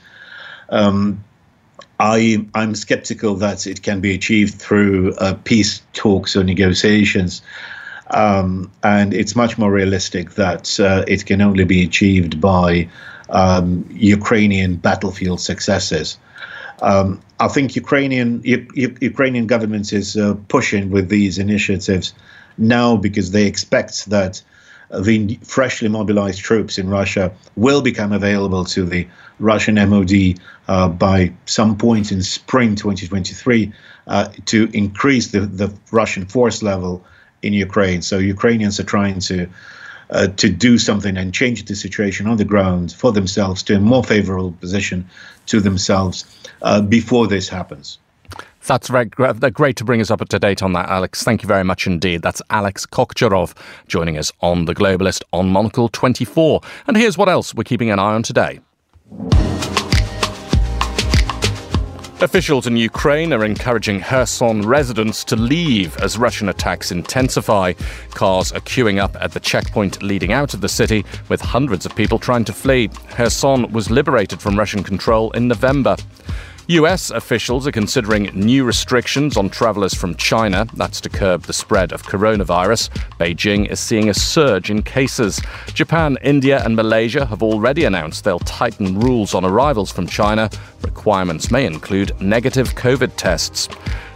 Um, 0.69 1.23
I, 1.99 2.45
am 2.55 2.75
skeptical 2.75 3.35
that 3.35 3.67
it 3.67 3.83
can 3.83 4.01
be 4.01 4.13
achieved 4.13 4.55
through 4.55 5.13
uh, 5.15 5.35
peace 5.43 5.81
talks 5.93 6.35
or 6.35 6.43
negotiations. 6.43 7.41
Um, 8.11 8.71
and 8.83 9.13
it's 9.13 9.35
much 9.35 9.57
more 9.57 9.71
realistic 9.71 10.31
that 10.31 10.79
uh, 10.79 11.03
it 11.07 11.25
can 11.25 11.41
only 11.41 11.63
be 11.63 11.83
achieved 11.83 12.41
by 12.41 12.89
um, 13.29 13.85
Ukrainian 13.89 14.75
battlefield 14.75 15.39
successes. 15.39 16.17
Um, 16.81 17.21
I 17.39 17.47
think 17.47 17.75
Ukrainian 17.75 18.41
U- 18.43 18.67
U- 18.73 18.97
Ukrainian 18.99 19.47
government 19.47 19.93
is 19.93 20.17
uh, 20.17 20.35
pushing 20.49 20.89
with 20.89 21.09
these 21.09 21.37
initiatives 21.37 22.13
now 22.57 22.97
because 22.97 23.31
they 23.31 23.45
expect 23.45 24.09
that 24.09 24.41
the 24.89 25.39
freshly 25.43 25.87
mobilized 25.87 26.39
troops 26.39 26.77
in 26.77 26.89
Russia 26.89 27.31
will 27.55 27.81
become 27.81 28.11
available 28.11 28.65
to 28.65 28.83
the 28.83 29.07
Russian 29.39 29.75
MOD 29.75 30.39
uh, 30.67 30.89
by 30.89 31.31
some 31.45 31.77
point 31.77 32.11
in 32.11 32.21
spring 32.21 32.75
2023 32.75 33.71
uh, 34.07 34.29
to 34.45 34.69
increase 34.73 35.27
the, 35.27 35.41
the 35.41 35.73
Russian 35.91 36.25
force 36.25 36.61
level 36.61 37.05
in 37.41 37.53
Ukraine. 37.53 38.01
So 38.01 38.17
Ukrainians 38.17 38.79
are 38.79 38.83
trying 38.83 39.19
to 39.21 39.47
uh, 40.11 40.27
to 40.27 40.49
do 40.49 40.77
something 40.77 41.17
and 41.17 41.33
change 41.33 41.65
the 41.65 41.75
situation 41.75 42.27
on 42.27 42.37
the 42.37 42.45
ground 42.45 42.91
for 42.91 43.11
themselves 43.13 43.63
to 43.63 43.75
a 43.75 43.79
more 43.79 44.03
favorable 44.03 44.51
position 44.51 45.09
to 45.45 45.61
themselves 45.61 46.25
uh, 46.61 46.81
before 46.81 47.27
this 47.27 47.47
happens. 47.47 47.97
That's 48.67 48.89
very 48.89 49.05
great 49.05 49.75
to 49.77 49.83
bring 49.83 50.01
us 50.01 50.11
up 50.11 50.27
to 50.27 50.39
date 50.39 50.61
on 50.61 50.73
that, 50.73 50.87
Alex. 50.89 51.23
Thank 51.23 51.41
you 51.41 51.47
very 51.47 51.63
much 51.63 51.87
indeed. 51.87 52.21
That's 52.21 52.41
Alex 52.49 52.85
Kokcharov 52.85 53.55
joining 53.87 54.17
us 54.17 54.31
on 54.41 54.65
The 54.65 54.75
Globalist 54.75 55.23
on 55.33 55.49
Monocle 55.49 55.89
24. 55.89 56.61
And 56.87 56.95
here's 56.95 57.17
what 57.17 57.27
else 57.27 57.55
we're 57.55 57.63
keeping 57.63 57.89
an 57.89 57.97
eye 57.97 58.13
on 58.13 58.21
today. 58.21 58.59
Officials 62.23 62.67
in 62.67 62.77
Ukraine 62.77 63.33
are 63.33 63.43
encouraging 63.43 63.99
Kherson 63.99 64.61
residents 64.61 65.23
to 65.23 65.35
leave 65.35 65.97
as 65.97 66.19
Russian 66.19 66.49
attacks 66.49 66.91
intensify. 66.91 67.73
Cars 68.11 68.51
are 68.51 68.59
queuing 68.59 68.99
up 68.99 69.17
at 69.19 69.31
the 69.31 69.39
checkpoint 69.39 70.03
leading 70.03 70.31
out 70.31 70.53
of 70.53 70.61
the 70.61 70.69
city, 70.69 71.03
with 71.29 71.41
hundreds 71.41 71.83
of 71.83 71.95
people 71.95 72.19
trying 72.19 72.45
to 72.45 72.53
flee. 72.53 72.89
Kherson 73.09 73.71
was 73.71 73.89
liberated 73.89 74.39
from 74.39 74.55
Russian 74.55 74.83
control 74.83 75.31
in 75.31 75.47
November. 75.47 75.97
US 76.79 77.09
officials 77.09 77.67
are 77.67 77.71
considering 77.73 78.31
new 78.33 78.63
restrictions 78.63 79.35
on 79.35 79.49
travellers 79.49 79.93
from 79.93 80.15
China. 80.15 80.65
That's 80.73 81.01
to 81.01 81.09
curb 81.09 81.43
the 81.43 81.51
spread 81.51 81.91
of 81.91 82.03
coronavirus. 82.03 82.87
Beijing 83.19 83.69
is 83.69 83.81
seeing 83.81 84.07
a 84.07 84.13
surge 84.13 84.71
in 84.71 84.81
cases. 84.81 85.41
Japan, 85.73 86.17
India, 86.23 86.63
and 86.63 86.77
Malaysia 86.77 87.25
have 87.25 87.43
already 87.43 87.83
announced 87.83 88.23
they'll 88.23 88.39
tighten 88.39 88.97
rules 89.01 89.35
on 89.35 89.43
arrivals 89.43 89.91
from 89.91 90.07
China. 90.07 90.49
Requirements 90.83 91.51
may 91.51 91.65
include 91.65 92.19
negative 92.21 92.73
COVID 92.75 93.17
tests. 93.17 93.67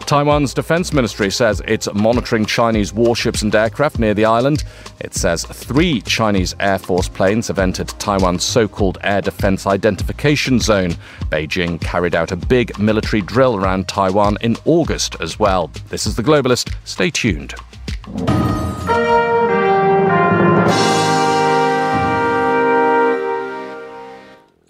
Taiwan's 0.05 0.53
defense 0.53 0.93
ministry 0.93 1.31
says 1.31 1.63
it's 1.67 1.91
monitoring 1.93 2.45
Chinese 2.45 2.93
warships 2.93 3.41
and 3.41 3.53
aircraft 3.55 3.97
near 3.97 4.13
the 4.13 4.25
island. 4.25 4.63
It 4.99 5.15
says 5.15 5.45
three 5.45 6.01
Chinese 6.01 6.55
Air 6.59 6.77
Force 6.77 7.09
planes 7.09 7.47
have 7.47 7.57
entered 7.57 7.87
Taiwan's 7.87 8.43
so 8.43 8.67
called 8.67 8.99
air 9.01 9.21
defense 9.21 9.65
identification 9.65 10.59
zone. 10.59 10.91
Beijing 11.31 11.81
carried 11.81 12.13
out 12.13 12.31
a 12.31 12.35
big 12.35 12.77
military 12.77 13.23
drill 13.23 13.55
around 13.55 13.87
Taiwan 13.87 14.37
in 14.41 14.55
August 14.65 15.15
as 15.21 15.39
well. 15.39 15.71
This 15.89 16.05
is 16.05 16.15
The 16.15 16.23
Globalist. 16.23 16.71
Stay 16.83 17.09
tuned. 17.09 17.55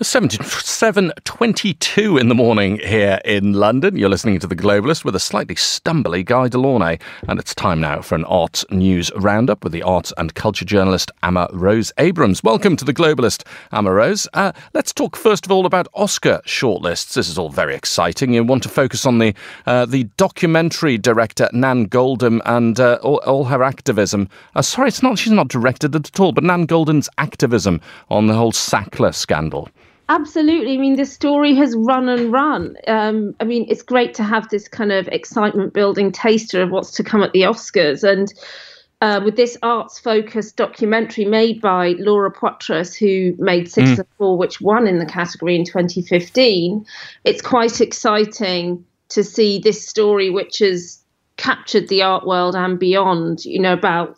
7.22 0.02 2.20
in 2.20 2.28
the 2.28 2.36
morning 2.36 2.80
here 2.80 3.18
in 3.24 3.54
London. 3.54 3.98
You're 3.98 4.10
listening 4.10 4.40
to 4.40 4.48
The 4.48 4.56
Globalist 4.56 5.06
with 5.06 5.16
a 5.16 5.22
slightly 5.22 5.56
stumbly 5.56 6.26
Guy 6.26 6.50
De 6.50 6.58
Launey. 6.58 7.00
And 7.30 7.40
it's 7.40 7.56
time 7.56 7.80
now 7.80 8.02
for 8.02 8.16
an 8.16 8.26
arts 8.26 8.66
news 8.70 9.10
roundup 9.16 9.64
with 9.64 9.72
the 9.72 9.84
arts 9.84 10.12
and 10.18 10.36
culture 10.36 10.66
journalist 10.66 11.12
Amma 11.24 11.48
Rose 11.54 11.94
Abrams. 11.98 12.44
Welcome 12.44 12.76
to 12.76 12.84
The 12.84 12.94
Globalist, 12.94 13.46
Amma 13.72 13.94
Rose. 13.94 14.28
Uh, 14.34 14.52
let's 14.74 14.92
talk 14.92 15.16
first 15.16 15.46
of 15.46 15.52
all 15.54 15.66
about 15.66 15.88
Oscar 15.94 16.42
shortlists. 16.46 17.14
This 17.14 17.30
is 17.30 17.38
all 17.38 17.48
very 17.50 17.74
exciting. 17.74 18.34
You 18.34 18.44
want 18.44 18.64
to 18.64 18.70
focus 18.70 19.06
on 19.06 19.20
the 19.20 19.34
uh, 19.66 19.86
the 19.86 20.04
documentary 20.18 20.98
director 20.98 21.48
Nan 21.54 21.88
Goldin 21.88 22.42
and 22.44 22.78
uh, 22.82 23.00
all, 23.02 23.22
all, 23.26 23.46
her 23.46 23.64
activism. 23.64 24.28
Uh, 24.56 24.62
sorry, 24.62 24.90
it's 24.90 25.02
not. 25.02 25.18
She's 25.18 25.32
not 25.32 25.48
directed 25.48 25.96
it 25.96 26.10
at 26.10 26.20
all, 26.20 26.34
but 26.34 26.44
Nan 26.44 26.68
Goldin's 26.68 27.08
activism 27.18 27.80
on 28.10 28.28
the 28.28 28.34
whole 28.34 28.52
Sackler 28.52 29.16
scandal. 29.16 29.70
Absolutely. 30.08 30.76
I 30.76 30.78
mean, 30.78 30.98
the 30.98 31.06
story 31.06 31.56
has 31.56 31.76
run 31.76 32.10
and 32.10 32.32
run. 32.32 32.78
Um, 32.88 33.36
I 33.40 33.44
mean, 33.44 33.66
it's 33.70 33.82
great 33.82 34.14
to 34.16 34.24
have 34.24 34.48
this 34.50 34.68
kind 34.68 34.92
of 34.92 35.08
excitement 35.08 35.74
building 35.74 36.12
taster 36.12 36.62
of 36.62 36.70
what's 36.70 36.92
to 36.92 37.04
come 37.04 37.24
at 37.24 37.32
the 37.32 37.42
Oscars. 37.42 38.04
And 38.04 38.32
uh, 39.02 39.22
with 39.24 39.36
this 39.36 39.58
arts 39.64 40.00
focused 40.00 40.58
documentary 40.58 41.26
made 41.26 41.60
by 41.60 41.96
Laura 41.98 42.32
Poitras, 42.32 42.96
who 42.96 43.36
made 43.44 43.70
Six 43.70 43.90
mm. 43.92 44.06
Four, 44.18 44.38
which 44.38 44.62
won 44.62 44.88
in 44.88 45.00
the 45.00 45.06
category 45.06 45.56
in 45.56 45.66
2015, 45.66 46.86
it's 47.24 47.42
quite 47.42 47.82
exciting 47.82 48.86
to 49.10 49.24
see 49.24 49.60
this 49.60 49.88
story, 49.88 50.30
which 50.30 50.60
has 50.60 51.04
captured 51.38 51.88
the 51.88 52.04
art 52.04 52.28
world 52.28 52.56
and 52.56 52.80
beyond, 52.80 53.44
you 53.44 53.60
know, 53.60 53.74
about 53.74 54.18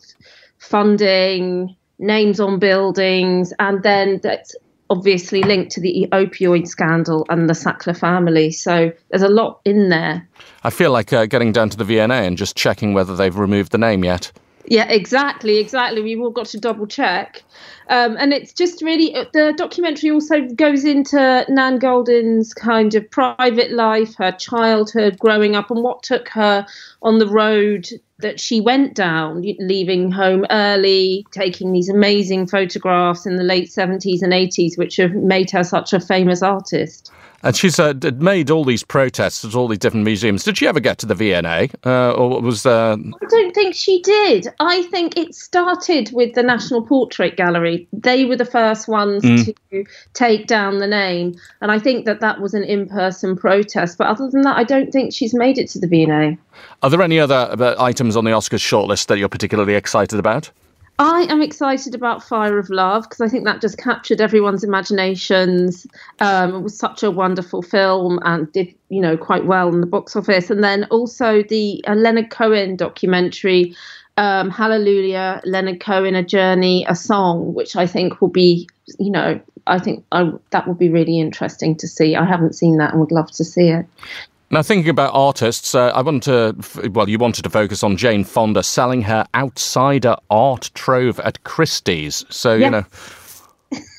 funding, 0.59 1.75
names 1.97 2.39
on 2.39 2.59
buildings, 2.59 3.53
and 3.59 3.83
then 3.83 4.19
that's 4.21 4.55
obviously 4.89 5.43
linked 5.43 5.71
to 5.73 5.81
the 5.81 6.07
opioid 6.11 6.67
scandal 6.67 7.25
and 7.29 7.49
the 7.49 7.53
Sackler 7.53 7.97
family. 7.97 8.51
So 8.51 8.91
there's 9.09 9.21
a 9.23 9.29
lot 9.29 9.61
in 9.65 9.89
there. 9.89 10.27
I 10.63 10.69
feel 10.69 10.91
like 10.91 11.13
uh, 11.13 11.25
getting 11.25 11.51
down 11.51 11.69
to 11.69 11.77
the 11.77 11.83
V&A 11.83 12.07
and 12.07 12.37
just 12.37 12.55
checking 12.55 12.93
whether 12.93 13.15
they've 13.15 13.37
removed 13.37 13.71
the 13.71 13.77
name 13.77 14.03
yet. 14.03 14.31
Yeah, 14.69 14.89
exactly, 14.89 15.59
exactly. 15.59 16.01
We've 16.01 16.19
all 16.19 16.29
got 16.29 16.47
to 16.47 16.59
double 16.59 16.87
check. 16.87 17.41
Um, 17.89 18.17
and 18.19 18.33
it's 18.33 18.51
just 18.51 18.81
really, 18.81 19.15
the 19.31 19.53
documentary 19.55 20.11
also 20.11 20.41
goes 20.41 20.83
into 20.83 21.45
Nan 21.47 21.79
Goldin's 21.79 22.53
kind 22.53 22.93
of 22.93 23.09
private 23.09 23.71
life, 23.71 24.15
her 24.17 24.33
childhood, 24.33 25.19
growing 25.19 25.55
up, 25.55 25.71
and 25.71 25.83
what 25.83 26.03
took 26.03 26.27
her 26.29 26.65
on 27.01 27.19
the 27.19 27.27
road 27.27 27.87
that 28.19 28.41
she 28.41 28.59
went 28.59 28.93
down, 28.93 29.41
leaving 29.41 30.11
home 30.11 30.45
early, 30.49 31.25
taking 31.31 31.71
these 31.71 31.87
amazing 31.87 32.45
photographs 32.45 33.25
in 33.25 33.37
the 33.37 33.43
late 33.43 33.69
70s 33.69 34.21
and 34.21 34.33
80s, 34.33 34.77
which 34.77 34.97
have 34.97 35.13
made 35.13 35.49
her 35.51 35.63
such 35.63 35.93
a 35.93 35.99
famous 36.01 36.41
artist. 36.41 37.09
And 37.47 37.55
she's 37.55 37.79
uh, 37.79 37.93
made 38.17 38.51
all 38.51 38.65
these 38.65 38.83
protests 38.83 39.45
at 39.45 39.55
all 39.55 39.69
these 39.69 39.79
different 39.79 40.03
museums. 40.03 40.43
Did 40.43 40.57
she 40.57 40.67
ever 40.67 40.81
get 40.81 40.97
to 40.97 41.05
the 41.05 41.15
V&A, 41.15 41.69
uh, 41.85 42.11
or 42.11 42.41
was? 42.41 42.65
Uh... 42.65 42.97
I 42.99 43.25
don't 43.29 43.55
think 43.55 43.73
she 43.73 44.01
did. 44.01 44.49
I 44.59 44.83
think 44.83 45.15
it 45.15 45.33
started 45.33 46.11
with 46.11 46.35
the 46.35 46.43
National 46.43 46.81
Portrait 46.81 47.37
Gallery. 47.37 47.87
They 47.93 48.25
were 48.25 48.35
the 48.35 48.43
first 48.43 48.89
ones 48.89 49.23
mm. 49.23 49.55
to 49.71 49.85
take 50.13 50.47
down 50.47 50.79
the 50.79 50.87
name, 50.87 51.39
and 51.61 51.71
I 51.71 51.79
think 51.79 52.05
that 52.05 52.19
that 52.19 52.41
was 52.41 52.53
an 52.53 52.65
in-person 52.65 53.37
protest. 53.37 53.97
But 53.97 54.07
other 54.07 54.29
than 54.29 54.41
that, 54.41 54.57
I 54.57 54.65
don't 54.65 54.91
think 54.91 55.13
she's 55.13 55.33
made 55.33 55.57
it 55.57 55.69
to 55.69 55.79
the 55.79 55.87
V&A. 55.87 56.37
Are 56.83 56.89
there 56.89 57.01
any 57.01 57.17
other 57.17 57.55
uh, 57.57 57.75
items 57.79 58.17
on 58.17 58.25
the 58.25 58.31
Oscars 58.31 58.59
shortlist 58.59 59.07
that 59.07 59.19
you're 59.19 59.29
particularly 59.29 59.75
excited 59.75 60.19
about? 60.19 60.51
I 60.99 61.27
am 61.29 61.43
excited 61.43 61.93
about 61.93 62.23
Fire 62.23 62.57
of 62.57 62.71
Love 62.71 63.03
because 63.03 63.21
I 63.21 63.27
think 63.27 63.45
that 63.45 63.61
just 63.61 63.77
captured 63.77 64.19
everyone's 64.19 64.63
imaginations. 64.63 65.85
Um, 66.19 66.55
it 66.55 66.61
was 66.61 66.77
such 66.77 67.03
a 67.03 67.11
wonderful 67.11 67.61
film 67.61 68.19
and 68.23 68.51
did, 68.51 68.73
you 68.89 69.01
know, 69.01 69.15
quite 69.15 69.45
well 69.45 69.69
in 69.69 69.81
the 69.81 69.87
box 69.87 70.15
office. 70.15 70.49
And 70.49 70.63
then 70.63 70.85
also 70.85 71.43
the 71.43 71.83
uh, 71.87 71.93
Leonard 71.93 72.31
Cohen 72.31 72.75
documentary, 72.75 73.75
um, 74.17 74.49
Hallelujah, 74.49 75.39
Leonard 75.45 75.79
Cohen, 75.79 76.15
A 76.15 76.23
Journey, 76.23 76.83
A 76.89 76.95
Song, 76.95 77.53
which 77.53 77.75
I 77.75 77.85
think 77.85 78.19
will 78.19 78.29
be, 78.29 78.67
you 78.97 79.11
know, 79.11 79.39
I 79.67 79.77
think 79.77 80.03
I, 80.11 80.31
that 80.49 80.67
would 80.67 80.79
be 80.79 80.89
really 80.89 81.19
interesting 81.19 81.75
to 81.77 81.87
see. 81.87 82.15
I 82.15 82.25
haven't 82.25 82.55
seen 82.55 82.77
that 82.77 82.91
and 82.91 82.99
would 82.99 83.11
love 83.11 83.29
to 83.33 83.43
see 83.43 83.69
it. 83.69 83.85
Now, 84.49 84.61
thinking 84.61 84.89
about 84.89 85.13
artists, 85.13 85.75
uh, 85.75 85.87
I 85.87 86.01
want 86.01 86.23
to, 86.23 86.55
well, 86.91 87.09
you 87.09 87.17
wanted 87.17 87.43
to 87.43 87.49
focus 87.49 87.83
on 87.83 87.97
Jane 87.97 88.23
Fonda 88.23 88.63
selling 88.63 89.01
her 89.01 89.25
outsider 89.35 90.15
art 90.29 90.71
trove 90.73 91.19
at 91.19 91.43
Christie's. 91.43 92.23
So, 92.29 92.55
yes. 92.55 92.83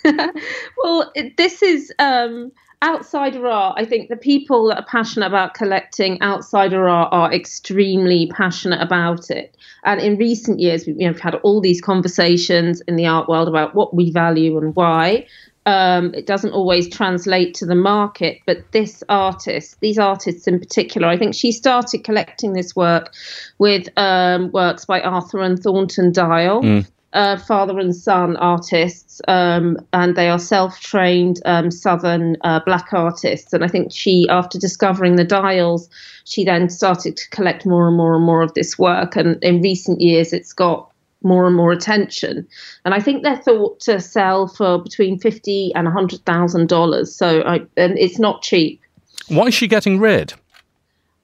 you 0.04 0.14
know. 0.14 0.32
well, 0.82 1.12
this 1.36 1.62
is 1.62 1.92
um, 1.98 2.50
outsider 2.82 3.46
art. 3.46 3.74
I 3.78 3.84
think 3.84 4.08
the 4.08 4.16
people 4.16 4.68
that 4.68 4.78
are 4.78 4.86
passionate 4.86 5.26
about 5.26 5.52
collecting 5.52 6.20
outsider 6.22 6.88
art 6.88 7.10
are 7.12 7.32
extremely 7.32 8.30
passionate 8.34 8.80
about 8.80 9.30
it. 9.30 9.54
And 9.84 10.00
in 10.00 10.16
recent 10.16 10.60
years, 10.60 10.86
we've, 10.86 10.98
you 10.98 11.06
know, 11.06 11.12
we've 11.12 11.20
had 11.20 11.34
all 11.36 11.60
these 11.60 11.80
conversations 11.80 12.80
in 12.82 12.96
the 12.96 13.06
art 13.06 13.28
world 13.28 13.48
about 13.48 13.74
what 13.74 13.94
we 13.94 14.10
value 14.10 14.56
and 14.58 14.74
why. 14.74 15.26
Um, 15.68 16.14
it 16.14 16.26
doesn't 16.26 16.52
always 16.52 16.88
translate 16.88 17.52
to 17.56 17.66
the 17.66 17.74
market, 17.74 18.40
but 18.46 18.72
this 18.72 19.04
artist, 19.10 19.76
these 19.80 19.98
artists 19.98 20.48
in 20.48 20.58
particular, 20.58 21.06
I 21.08 21.18
think 21.18 21.34
she 21.34 21.52
started 21.52 22.04
collecting 22.04 22.54
this 22.54 22.74
work 22.74 23.12
with 23.58 23.90
um, 23.98 24.50
works 24.50 24.86
by 24.86 25.02
Arthur 25.02 25.42
and 25.42 25.62
Thornton 25.62 26.10
Dial. 26.10 26.62
Mm. 26.62 26.86
Uh, 27.14 27.38
father 27.38 27.78
and 27.78 27.96
son 27.96 28.36
artists, 28.36 29.20
um, 29.28 29.78
and 29.92 30.14
they 30.14 30.28
are 30.28 30.38
self-trained 30.38 31.40
um, 31.46 31.70
Southern 31.70 32.36
uh, 32.44 32.60
black 32.66 32.92
artists. 32.92 33.52
And 33.54 33.64
I 33.64 33.68
think 33.68 33.92
she, 33.92 34.26
after 34.28 34.58
discovering 34.58 35.16
the 35.16 35.24
dials, 35.24 35.88
she 36.24 36.44
then 36.44 36.68
started 36.68 37.16
to 37.16 37.30
collect 37.30 37.64
more 37.64 37.88
and 37.88 37.96
more 37.96 38.14
and 38.14 38.24
more 38.24 38.42
of 38.42 38.52
this 38.52 38.78
work. 38.78 39.16
And 39.16 39.42
in 39.42 39.62
recent 39.62 40.00
years, 40.02 40.34
it's 40.34 40.52
got 40.52 40.90
more 41.22 41.46
and 41.46 41.56
more 41.56 41.72
attention. 41.72 42.46
And 42.84 42.94
I 42.94 43.00
think 43.00 43.22
they're 43.22 43.36
thought 43.36 43.80
to 43.80 44.00
sell 44.00 44.46
for 44.46 44.78
between 44.78 45.18
fifty 45.18 45.72
and 45.74 45.86
a 45.88 45.90
hundred 45.90 46.24
thousand 46.24 46.68
dollars. 46.68 47.14
So 47.14 47.42
I, 47.42 47.60
and 47.76 47.98
it's 47.98 48.18
not 48.18 48.42
cheap. 48.42 48.80
Why 49.28 49.46
is 49.46 49.54
she 49.54 49.68
getting 49.68 49.98
rid? 50.00 50.34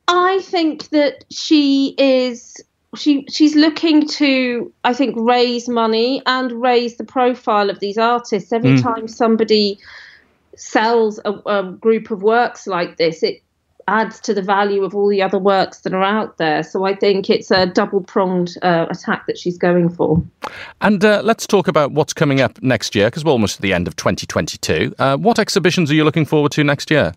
I 0.09 0.41
think 0.41 0.91
that 0.91 1.25
she 1.31 1.95
is 1.97 2.63
she 2.97 3.27
she's 3.31 3.55
looking 3.55 4.07
to 4.07 4.73
I 4.85 4.93
think 4.93 5.15
raise 5.17 5.69
money 5.69 6.23
and 6.27 6.53
raise 6.53 6.97
the 6.97 7.05
profile 7.05 7.71
of 7.71 7.81
these 7.81 7.99
artists. 7.99 8.53
Every 8.53 8.77
mm. 8.77 8.83
time 8.83 9.09
somebody 9.09 9.79
sells 10.57 11.19
a, 11.25 11.33
a, 11.47 11.73
group 11.73 12.13
of 12.13 12.23
works 12.23 12.67
like 12.67 12.97
this, 12.97 13.25
it 13.25 13.43
adds 13.89 14.21
to 14.21 14.35
the 14.35 14.43
value 14.43 14.85
of 14.85 14.95
all 14.95 15.09
the 15.09 15.23
other 15.23 15.39
works 15.39 15.81
that 15.81 15.93
are 15.93 16.03
out 16.03 16.39
there. 16.39 16.63
So 16.63 16.85
I 16.85 16.95
think 16.95 17.31
it's 17.31 17.51
a 17.51 17.67
double 17.67 18.01
pronged 18.01 18.57
uh, 18.63 18.87
attack 18.91 19.27
that 19.27 19.39
she's 19.39 19.59
going 19.59 19.91
for. 19.91 20.23
And 20.81 21.05
uh, 21.05 21.23
let's 21.25 21.47
talk 21.47 21.69
about 21.69 21.93
what's 21.93 22.13
coming 22.13 22.41
up 22.41 22.63
next 22.63 22.95
year 22.95 23.09
because 23.09 23.25
we're 23.25 23.33
almost 23.33 23.57
at 23.57 23.63
the 23.63 23.73
end 23.73 23.87
of 23.87 23.97
2022. 23.97 24.95
Uh, 24.99 25.17
what 25.17 25.39
exhibitions 25.39 25.91
are 25.91 25.95
you 25.95 26.05
looking 26.05 26.25
forward 26.25 26.53
to 26.53 26.65
next 26.65 26.91
year? 26.91 27.13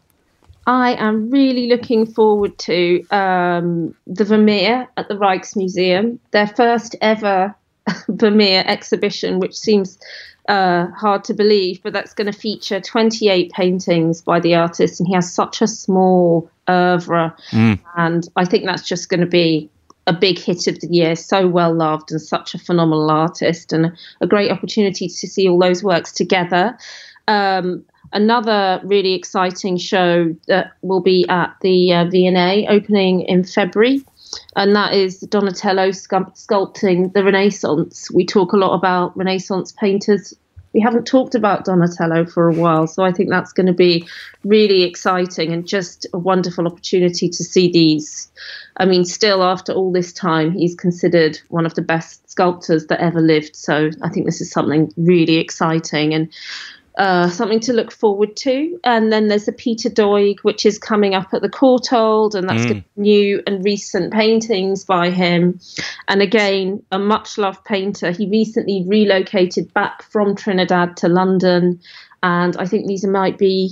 I 0.66 0.96
am 0.96 1.30
really 1.30 1.68
looking 1.68 2.06
forward 2.06 2.58
to 2.60 3.08
um, 3.10 3.96
the 4.06 4.26
Vermeer 4.26 4.88
at 4.98 5.08
the 5.08 5.14
Rijksmuseum, 5.14 6.20
their 6.32 6.48
first 6.48 6.96
ever 7.02 7.56
Vermeer 8.10 8.66
exhibition, 8.68 9.40
which 9.40 9.56
seems 9.56 9.98
uh, 10.50 10.88
hard 10.88 11.24
to 11.26 11.34
believe, 11.34 11.82
but 11.84 11.94
that's 11.94 12.14
going 12.14 12.32
to 12.32 12.38
feature 12.38 12.82
28 12.82 13.52
paintings 13.54 14.22
by 14.22 14.42
the 14.42 14.56
artist, 14.56 15.00
and 15.00 15.08
he 15.08 15.14
has 15.14 15.34
such 15.34 15.62
a 15.62 15.68
small 15.68 16.50
oeuvre. 16.70 17.36
Mm. 17.52 17.80
And 17.96 18.28
I 18.36 18.46
think 18.46 18.66
that's 18.66 18.88
just 18.88 19.10
going 19.10 19.22
to 19.22 19.28
be 19.28 19.70
a 20.08 20.14
big 20.14 20.40
hit 20.40 20.68
of 20.68 20.80
the 20.80 20.88
year. 20.88 21.16
So 21.16 21.48
well 21.48 21.74
loved 21.74 22.12
and 22.12 22.22
such 22.22 22.56
a 22.56 22.60
phenomenal 22.60 23.12
artist, 23.12 23.74
and 23.74 23.92
a 24.22 24.28
great 24.28 24.52
opportunity 24.52 25.08
to 25.08 25.28
see 25.28 25.48
all 25.50 25.60
those 25.60 25.84
works 25.84 26.12
together. 26.12 26.78
Um, 27.28 27.84
another 28.14 28.80
really 28.84 29.14
exciting 29.14 29.78
show 29.78 30.36
that 30.48 30.72
will 30.82 31.02
be 31.02 31.28
at 31.28 31.56
the 31.62 31.94
uh, 31.94 32.06
V&A 32.06 32.68
opening 32.68 33.22
in 33.22 33.44
February. 33.44 34.02
And 34.56 34.76
that 34.76 34.94
is 34.94 35.20
Donatello 35.20 35.90
sculpting 35.90 37.14
the 37.14 37.24
Renaissance. 37.24 38.12
We 38.12 38.26
talk 38.26 38.54
a 38.54 38.58
lot 38.58 38.74
about 38.74 39.16
Renaissance 39.18 39.72
painters 39.72 40.34
we 40.78 40.82
haven't 40.82 41.08
talked 41.08 41.34
about 41.34 41.66
Donatello 41.66 42.28
for 42.28 42.48
a 42.48 42.54
while, 42.54 42.86
so 42.86 43.04
I 43.04 43.12
think 43.12 43.32
that's 43.32 43.52
going 43.52 43.66
to 43.66 43.74
be 43.74 44.08
really 44.44 44.84
exciting 44.84 45.52
and 45.52 45.68
just 45.68 46.06
a 46.14 46.20
wonderful 46.20 46.68
opportunity 46.68 47.30
to 47.30 47.44
see 47.44 47.72
these. 47.72 48.32
I 48.78 48.86
mean, 48.86 49.04
still 49.04 49.42
after 49.42 49.74
all 49.74 49.92
this 49.92 50.14
time, 50.14 50.52
he's 50.52 50.76
considered 50.76 51.40
one 51.50 51.66
of 51.66 51.74
the 51.74 51.82
best 51.82 52.30
sculptors 52.30 52.86
that 52.88 53.02
ever 53.02 53.20
lived. 53.20 53.56
So 53.56 53.90
I 54.04 54.10
think 54.10 54.28
this 54.28 54.40
is 54.40 54.52
something 54.52 54.94
really 54.98 55.38
exciting. 55.38 56.14
And 56.14 56.32
uh, 56.98 57.30
something 57.30 57.60
to 57.60 57.74
look 57.74 57.92
forward 57.92 58.36
to. 58.36 58.80
And 58.84 59.12
then 59.14 59.28
there's 59.28 59.46
the 59.46 59.52
Peter 59.52 59.90
Doig, 59.90 60.40
which 60.42 60.66
is 60.66 60.80
coming 60.80 61.14
up 61.14 61.34
at 61.34 61.44
the 61.44 61.50
Courtauld, 61.50 62.34
and 62.34 62.50
that's 62.50 62.66
mm. 62.66 62.84
new 62.96 63.42
and 63.46 63.64
recent 63.64 64.12
paintings 64.12 64.84
by 64.84 65.12
him. 65.12 65.60
And 66.08 66.24
again, 66.24 66.84
a 66.92 66.98
much 66.98 67.38
loved 67.38 67.64
painter. 67.66 68.12
He 68.12 68.28
recently 68.28 68.84
relocated 68.88 69.72
back 69.74 70.02
from 70.04 70.36
Trinidad 70.36 70.98
to 70.98 71.08
London, 71.08 71.80
and 72.24 72.58
I 72.58 72.66
think 72.66 72.88
these 72.88 73.06
might 73.06 73.38
be 73.38 73.72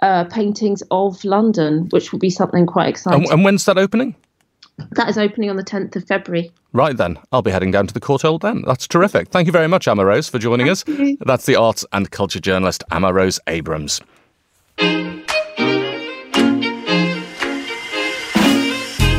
uh, 0.00 0.24
paintings 0.24 0.82
of 0.90 1.22
London, 1.24 1.88
which 1.90 2.12
will 2.12 2.18
be 2.18 2.30
something 2.30 2.64
quite 2.64 2.88
exciting. 2.88 3.24
And, 3.24 3.32
and 3.32 3.44
when's 3.44 3.66
that 3.66 3.76
opening? 3.76 4.16
That 4.92 5.08
is 5.08 5.18
opening 5.18 5.50
on 5.50 5.56
the 5.56 5.64
10th 5.64 5.96
of 5.96 6.06
February. 6.06 6.52
Right 6.72 6.96
then, 6.96 7.18
I'll 7.32 7.42
be 7.42 7.50
heading 7.50 7.70
down 7.70 7.86
to 7.86 7.94
the 7.94 8.00
Courtauld 8.00 8.42
then. 8.42 8.62
That's 8.66 8.86
terrific. 8.86 9.28
Thank 9.28 9.46
you 9.46 9.52
very 9.52 9.68
much, 9.68 9.88
Amma 9.88 10.04
Rose, 10.04 10.28
for 10.28 10.38
joining 10.38 10.66
Thank 10.66 10.88
us. 10.88 11.00
You. 11.00 11.16
That's 11.24 11.46
the 11.46 11.56
arts 11.56 11.86
and 11.92 12.10
culture 12.10 12.40
journalist, 12.40 12.84
Amma 12.90 13.12
Rose 13.12 13.40
Abrams. 13.46 14.02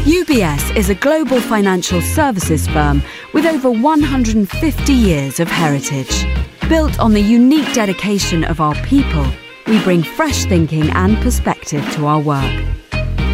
UBS 0.05 0.75
is 0.75 0.89
a 0.89 0.95
global 0.95 1.41
financial 1.41 2.01
services 2.01 2.67
firm 2.67 3.01
with 3.33 3.45
over 3.45 3.71
150 3.71 4.93
years 4.93 5.39
of 5.39 5.47
heritage. 5.47 6.25
Built 6.69 6.99
on 6.99 7.13
the 7.13 7.21
unique 7.21 7.73
dedication 7.73 8.43
of 8.43 8.61
our 8.61 8.75
people, 8.83 9.25
we 9.65 9.81
bring 9.83 10.03
fresh 10.03 10.45
thinking 10.45 10.87
and 10.91 11.17
perspective 11.17 11.83
to 11.93 12.05
our 12.05 12.19
work 12.19 12.78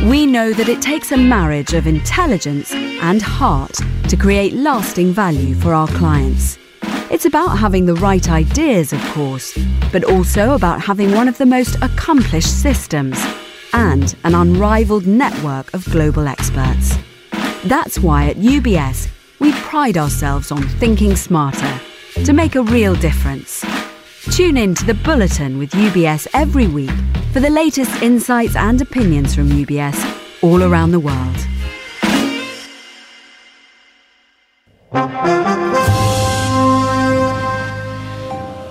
we 0.03 0.25
know 0.25 0.53
that 0.53 0.69
it 0.69 0.81
takes 0.81 1.11
a 1.11 1.17
marriage 1.17 1.73
of 1.73 1.87
intelligence 1.87 2.71
and 2.73 3.21
heart 3.21 3.73
to 4.09 4.15
create 4.15 4.53
lasting 4.53 5.11
value 5.11 5.55
for 5.55 5.73
our 5.73 5.87
clients. 5.87 6.57
It's 7.09 7.25
about 7.25 7.57
having 7.57 7.85
the 7.85 7.95
right 7.95 8.29
ideas, 8.29 8.93
of 8.93 9.01
course, 9.09 9.57
but 9.91 10.03
also 10.03 10.53
about 10.53 10.81
having 10.81 11.11
one 11.11 11.27
of 11.27 11.37
the 11.37 11.45
most 11.45 11.75
accomplished 11.81 12.61
systems 12.61 13.17
and 13.73 14.15
an 14.23 14.35
unrivaled 14.35 15.07
network 15.07 15.73
of 15.73 15.85
global 15.91 16.27
experts. 16.27 16.95
That's 17.65 17.99
why 17.99 18.27
at 18.27 18.37
UBS, 18.37 19.09
we 19.39 19.51
pride 19.53 19.97
ourselves 19.97 20.51
on 20.51 20.63
thinking 20.63 21.15
smarter 21.15 21.79
to 22.23 22.33
make 22.33 22.55
a 22.55 22.63
real 22.63 22.95
difference. 22.95 23.63
Tune 24.31 24.57
in 24.57 24.73
to 24.75 24.85
the 24.85 24.95
Bulletin 24.95 25.59
with 25.59 25.71
UBS 25.71 26.27
every 26.33 26.67
week 26.67 26.91
for 27.31 27.39
the 27.39 27.49
latest 27.49 28.01
insights 28.01 28.55
and 28.55 28.81
opinions 28.81 29.35
from 29.35 29.49
UBS 29.49 29.95
all 30.41 30.63
around 30.63 30.91
the 30.91 30.99
world. 30.99 31.35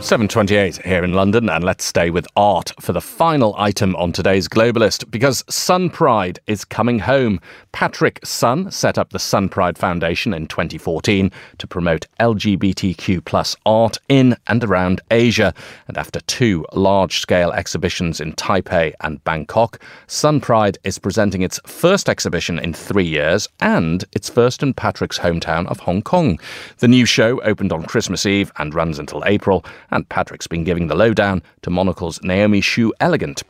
7.28 0.04 0.84
here 0.84 1.02
in 1.02 1.14
London, 1.14 1.48
and 1.48 1.64
let's 1.64 1.82
stay 1.82 2.10
with 2.10 2.26
art 2.36 2.72
for 2.78 2.92
the 2.92 3.00
final 3.00 3.54
item 3.56 3.96
on 3.96 4.12
today's 4.12 4.48
Globalist, 4.48 5.10
because 5.10 5.42
Sun 5.48 5.88
Pride 5.88 6.38
is 6.46 6.62
coming 6.62 6.98
home. 6.98 7.40
Patrick 7.72 8.20
Sun 8.22 8.70
set 8.70 8.98
up 8.98 9.10
the 9.10 9.18
Sun 9.18 9.48
Pride 9.48 9.78
Foundation 9.78 10.34
in 10.34 10.46
2014 10.46 11.32
to 11.56 11.66
promote 11.66 12.06
LGBTQ 12.20 13.24
plus 13.24 13.56
art 13.64 13.96
in 14.10 14.36
and 14.46 14.62
around 14.62 15.00
Asia. 15.10 15.54
And 15.88 15.96
after 15.96 16.20
two 16.20 16.66
large-scale 16.74 17.52
exhibitions 17.52 18.20
in 18.20 18.34
Taipei 18.34 18.92
and 19.00 19.24
Bangkok, 19.24 19.80
Sun 20.06 20.42
Pride 20.42 20.76
is 20.84 20.98
presenting 20.98 21.40
its 21.40 21.58
first 21.64 22.10
exhibition 22.10 22.58
in 22.58 22.74
three 22.74 23.06
years 23.06 23.48
and 23.60 24.04
its 24.12 24.28
first 24.28 24.62
in 24.62 24.74
Patrick's 24.74 25.18
hometown 25.18 25.66
of 25.66 25.80
Hong 25.80 26.02
Kong. 26.02 26.38
The 26.80 26.88
new 26.88 27.06
show 27.06 27.40
opened 27.40 27.72
on 27.72 27.84
Christmas 27.84 28.26
Eve 28.26 28.52
and 28.58 28.74
runs 28.74 28.98
until 28.98 29.22
April 29.24 29.64
and 29.94 30.06
Patrick's 30.08 30.48
been 30.48 30.64
giving 30.64 30.88
the 30.88 30.96
lowdown 30.96 31.42
to 31.62 31.70
Monocle's 31.70 32.20
Naomi 32.22 32.60
Xu 32.60 32.90
Elegant. 33.00 33.42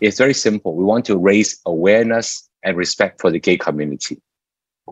It's 0.00 0.18
very 0.18 0.34
simple. 0.34 0.76
We 0.76 0.84
want 0.84 1.06
to 1.06 1.16
raise 1.16 1.58
awareness 1.64 2.48
and 2.62 2.76
respect 2.76 3.20
for 3.20 3.30
the 3.30 3.40
gay 3.40 3.56
community. 3.56 4.20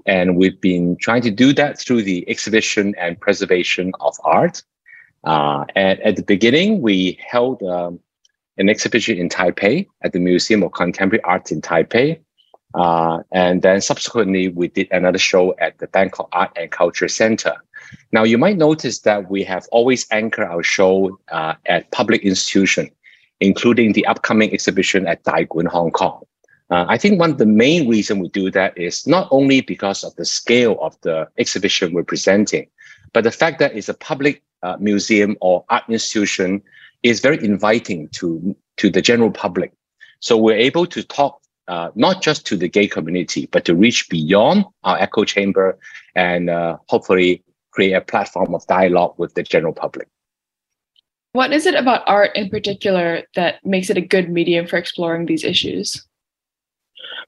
And 0.06 0.36
we've 0.36 0.60
been 0.60 0.96
trying 0.96 1.22
to 1.22 1.30
do 1.30 1.52
that 1.52 1.78
through 1.78 2.02
the 2.02 2.28
exhibition 2.28 2.94
and 2.98 3.20
preservation 3.20 3.92
of 4.00 4.16
art. 4.24 4.62
Uh, 5.24 5.64
and 5.76 6.00
at 6.00 6.16
the 6.16 6.22
beginning, 6.22 6.80
we 6.80 7.18
held 7.24 7.62
um, 7.62 8.00
an 8.56 8.68
exhibition 8.68 9.18
in 9.18 9.28
Taipei 9.28 9.86
at 10.02 10.12
the 10.12 10.18
Museum 10.18 10.62
of 10.62 10.72
Contemporary 10.72 11.22
Art 11.22 11.52
in 11.52 11.60
Taipei. 11.60 12.18
Uh, 12.74 13.22
and 13.30 13.62
then 13.62 13.80
subsequently, 13.80 14.48
we 14.48 14.68
did 14.68 14.88
another 14.90 15.18
show 15.18 15.54
at 15.58 15.78
the 15.78 15.86
Bangkok 15.86 16.28
Art 16.32 16.50
and 16.56 16.70
Culture 16.70 17.08
Center. 17.08 17.54
Now, 18.12 18.24
you 18.24 18.38
might 18.38 18.56
notice 18.56 19.00
that 19.00 19.30
we 19.30 19.42
have 19.44 19.66
always 19.72 20.06
anchored 20.10 20.46
our 20.46 20.62
show 20.62 21.18
uh, 21.30 21.54
at 21.66 21.90
public 21.90 22.22
institutions, 22.22 22.90
including 23.40 23.92
the 23.92 24.06
upcoming 24.06 24.52
exhibition 24.52 25.06
at 25.06 25.24
Tai 25.24 25.46
Kwun, 25.46 25.66
Hong 25.66 25.90
Kong. 25.90 26.22
Uh, 26.70 26.86
I 26.88 26.96
think 26.96 27.20
one 27.20 27.30
of 27.30 27.38
the 27.38 27.46
main 27.46 27.88
reason 27.88 28.20
we 28.20 28.28
do 28.28 28.50
that 28.50 28.76
is 28.78 29.06
not 29.06 29.28
only 29.30 29.60
because 29.60 30.02
of 30.02 30.14
the 30.16 30.24
scale 30.24 30.78
of 30.80 30.98
the 31.02 31.28
exhibition 31.38 31.92
we're 31.92 32.04
presenting, 32.04 32.66
but 33.12 33.24
the 33.24 33.30
fact 33.30 33.58
that 33.58 33.76
it's 33.76 33.88
a 33.88 33.94
public 33.94 34.42
uh, 34.62 34.76
museum 34.80 35.36
or 35.40 35.64
art 35.68 35.84
institution 35.88 36.62
is 37.02 37.20
very 37.20 37.44
inviting 37.44 38.08
to, 38.08 38.56
to 38.78 38.90
the 38.90 39.02
general 39.02 39.30
public. 39.30 39.72
So 40.20 40.38
we're 40.38 40.56
able 40.56 40.86
to 40.86 41.02
talk 41.02 41.40
uh, 41.68 41.90
not 41.94 42.22
just 42.22 42.46
to 42.46 42.56
the 42.56 42.68
gay 42.68 42.86
community, 42.86 43.46
but 43.52 43.64
to 43.66 43.74
reach 43.74 44.08
beyond 44.08 44.64
our 44.84 44.98
echo 44.98 45.24
chamber 45.24 45.78
and 46.14 46.50
uh, 46.50 46.76
hopefully 46.88 47.42
create 47.74 47.92
a 47.92 48.00
platform 48.00 48.54
of 48.54 48.66
dialogue 48.66 49.14
with 49.18 49.34
the 49.34 49.42
general 49.42 49.72
public. 49.72 50.08
What 51.32 51.52
is 51.52 51.66
it 51.66 51.74
about 51.74 52.02
art 52.06 52.30
in 52.36 52.48
particular 52.48 53.22
that 53.34 53.64
makes 53.64 53.90
it 53.90 53.96
a 53.96 54.00
good 54.00 54.30
medium 54.30 54.66
for 54.68 54.76
exploring 54.76 55.26
these 55.26 55.42
issues? 55.42 56.06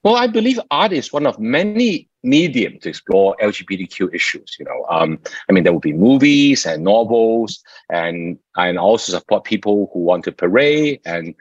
Well, 0.04 0.14
I 0.14 0.28
believe 0.28 0.61
art 0.70 0.92
is 0.92 1.12
one 1.12 1.26
of 1.26 1.40
many 1.40 2.09
medium 2.22 2.78
to 2.80 2.88
explore 2.88 3.37
LGBTQ 3.42 4.14
issues. 4.14 4.56
You 4.59 4.64
know, 4.66 4.87
um, 4.88 5.18
I 5.48 5.52
mean, 5.52 5.64
there 5.64 5.72
will 5.72 5.80
be 5.80 5.92
movies 5.92 6.64
and 6.66 6.85
novels, 6.85 7.62
and 7.90 8.38
and 8.56 8.78
also 8.78 9.12
support 9.12 9.44
people 9.44 9.90
who 9.92 10.00
want 10.00 10.24
to 10.24 10.32
parade, 10.32 11.00
and 11.04 11.35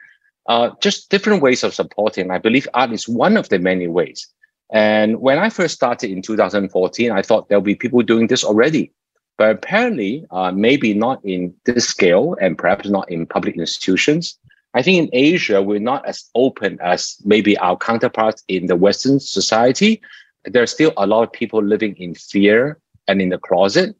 uh, 0.48 0.70
just 0.80 1.10
different 1.10 1.42
ways 1.42 1.62
of 1.62 1.74
supporting. 1.74 2.32
I 2.32 2.38
believe 2.38 2.68
art 2.74 2.92
is 2.92 3.08
one 3.08 3.36
of 3.36 3.48
the 3.48 3.60
many 3.60 3.86
ways. 3.86 4.26
And 4.70 5.20
when 5.20 5.38
I 5.38 5.48
first 5.48 5.74
started 5.74 6.10
in 6.10 6.22
2014, 6.22 7.12
I 7.12 7.22
thought 7.22 7.48
there'll 7.48 7.62
be 7.62 7.74
people 7.74 8.02
doing 8.02 8.26
this 8.26 8.44
already, 8.44 8.92
but 9.38 9.50
apparently, 9.50 10.26
uh, 10.30 10.50
maybe 10.52 10.92
not 10.94 11.24
in 11.24 11.54
this 11.64 11.86
scale, 11.86 12.36
and 12.40 12.58
perhaps 12.58 12.88
not 12.88 13.10
in 13.10 13.26
public 13.26 13.56
institutions. 13.56 14.38
I 14.74 14.82
think 14.82 14.98
in 14.98 15.10
Asia, 15.12 15.62
we're 15.62 15.78
not 15.78 16.06
as 16.06 16.28
open 16.34 16.78
as 16.82 17.16
maybe 17.24 17.56
our 17.58 17.76
counterparts 17.76 18.44
in 18.48 18.66
the 18.66 18.76
Western 18.76 19.20
society. 19.20 20.02
There's 20.44 20.70
still 20.70 20.92
a 20.96 21.06
lot 21.06 21.22
of 21.22 21.32
people 21.32 21.62
living 21.62 21.96
in 21.96 22.14
fear 22.14 22.78
and 23.08 23.22
in 23.22 23.30
the 23.30 23.38
closet. 23.38 23.96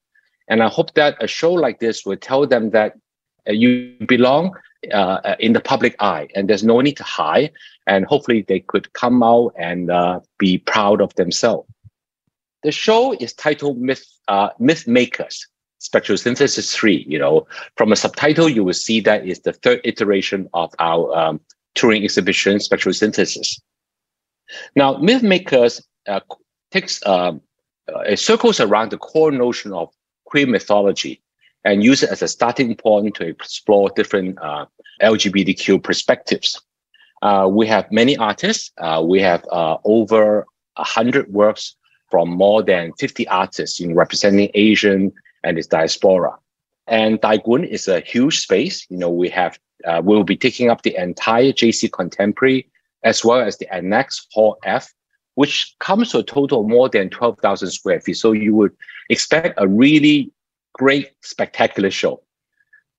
And 0.48 0.62
I 0.62 0.68
hope 0.68 0.94
that 0.94 1.16
a 1.22 1.26
show 1.26 1.52
like 1.52 1.80
this 1.80 2.04
will 2.04 2.16
tell 2.16 2.46
them 2.46 2.70
that 2.70 2.94
you 3.48 3.94
belong 4.06 4.54
uh, 4.92 5.36
in 5.38 5.52
the 5.52 5.60
public 5.60 5.96
eye 6.00 6.28
and 6.34 6.48
there's 6.48 6.64
no 6.64 6.80
need 6.80 6.96
to 6.96 7.04
hide. 7.04 7.52
And 7.86 8.04
hopefully 8.04 8.44
they 8.46 8.60
could 8.60 8.92
come 8.92 9.22
out 9.22 9.54
and 9.58 9.90
uh, 9.90 10.20
be 10.38 10.58
proud 10.58 11.00
of 11.00 11.14
themselves. 11.14 11.68
The 12.62 12.72
show 12.72 13.12
is 13.12 13.32
titled 13.32 13.78
Myth, 13.78 14.04
uh, 14.28 14.50
Myth 14.58 14.86
Makers 14.88 15.46
spectrosynthesis 15.80 16.72
3 16.72 17.04
you 17.06 17.18
know 17.18 17.46
from 17.76 17.92
a 17.92 17.96
subtitle 17.96 18.48
you 18.48 18.64
will 18.64 18.72
see 18.72 18.98
that 19.00 19.26
is 19.26 19.40
the 19.40 19.52
third 19.52 19.80
iteration 19.84 20.48
of 20.54 20.74
our 20.78 21.14
um, 21.14 21.40
touring 21.74 22.02
exhibition 22.02 22.56
spectrosynthesis 22.56 23.60
now 24.74 24.96
myth 24.96 25.22
makers 25.22 25.86
uh, 26.08 26.20
takes 26.70 27.04
um, 27.06 27.40
uh, 27.94 28.00
it 28.00 28.18
circles 28.18 28.58
around 28.58 28.90
the 28.90 28.96
core 28.96 29.30
notion 29.30 29.72
of 29.72 29.92
queer 30.24 30.46
mythology 30.46 31.20
and 31.66 31.84
use 31.84 32.02
it 32.02 32.10
as 32.10 32.22
a 32.22 32.28
starting 32.28 32.74
point 32.76 33.14
to 33.16 33.26
explore 33.26 33.90
different 33.96 34.38
uh, 34.40 34.64
lgbtq 35.02 35.82
perspectives 35.82 36.60
uh, 37.22 37.46
we 37.50 37.66
have 37.66 37.90
many 37.90 38.16
artists 38.16 38.72
uh, 38.78 39.02
we 39.04 39.20
have 39.20 39.44
uh, 39.52 39.76
over 39.84 40.46
100 40.76 41.32
works 41.32 41.76
from 42.10 42.28
more 42.30 42.62
than 42.62 42.92
50 42.94 43.26
artists 43.28 43.80
in 43.80 43.94
representing 43.94 44.50
asian 44.54 45.12
and 45.46 45.58
its 45.58 45.68
diaspora. 45.68 46.36
And 46.88 47.22
Tai 47.22 47.38
Kwun 47.38 47.66
is 47.66 47.88
a 47.88 48.00
huge 48.00 48.40
space. 48.40 48.86
You 48.90 48.98
know, 48.98 49.10
we 49.10 49.28
have 49.30 49.58
uh, 49.86 50.02
we'll 50.04 50.24
be 50.24 50.36
taking 50.36 50.68
up 50.70 50.82
the 50.82 51.00
entire 51.00 51.52
JC 51.52 51.90
Contemporary 51.90 52.68
as 53.04 53.24
well 53.24 53.40
as 53.40 53.58
the 53.58 53.72
annex 53.72 54.26
Hall 54.32 54.58
F, 54.64 54.92
which 55.34 55.74
comes 55.78 56.10
to 56.10 56.18
a 56.18 56.22
total 56.22 56.62
of 56.62 56.68
more 56.68 56.88
than 56.88 57.10
12,000 57.10 57.70
square 57.70 58.00
feet. 58.00 58.16
So 58.16 58.32
you 58.32 58.54
would 58.54 58.74
expect 59.10 59.54
a 59.58 59.68
really 59.68 60.32
great, 60.76 61.12
spectacular 61.22 61.90
show. 61.90 62.22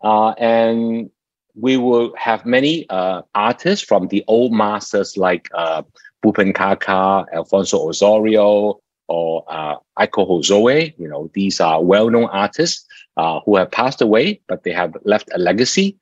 Uh, 0.03 0.31
and 0.31 1.09
we 1.55 1.77
will 1.77 2.13
have 2.17 2.45
many 2.45 2.87
uh, 2.89 3.21
artists 3.33 3.85
from 3.85 4.07
the 4.07 4.23
old 4.27 4.51
masters 4.51 5.17
like 5.17 5.49
uh, 5.53 5.81
Bhupen 6.23 6.53
Khakhar, 6.53 7.25
Alfonso 7.33 7.87
Ossorio, 7.89 8.79
or 9.07 9.43
uh, 9.47 9.75
Eikoh 9.99 10.27
Hosoe. 10.27 10.93
You 10.97 11.07
know, 11.07 11.29
these 11.33 11.59
are 11.59 11.83
well-known 11.83 12.25
artists 12.25 12.85
uh, 13.15 13.39
who 13.45 13.55
have 13.55 13.71
passed 13.71 14.01
away, 14.01 14.41
but 14.47 14.63
they 14.63 14.71
have 14.71 14.95
left 15.03 15.29
a 15.33 15.37
legacy. 15.37 15.97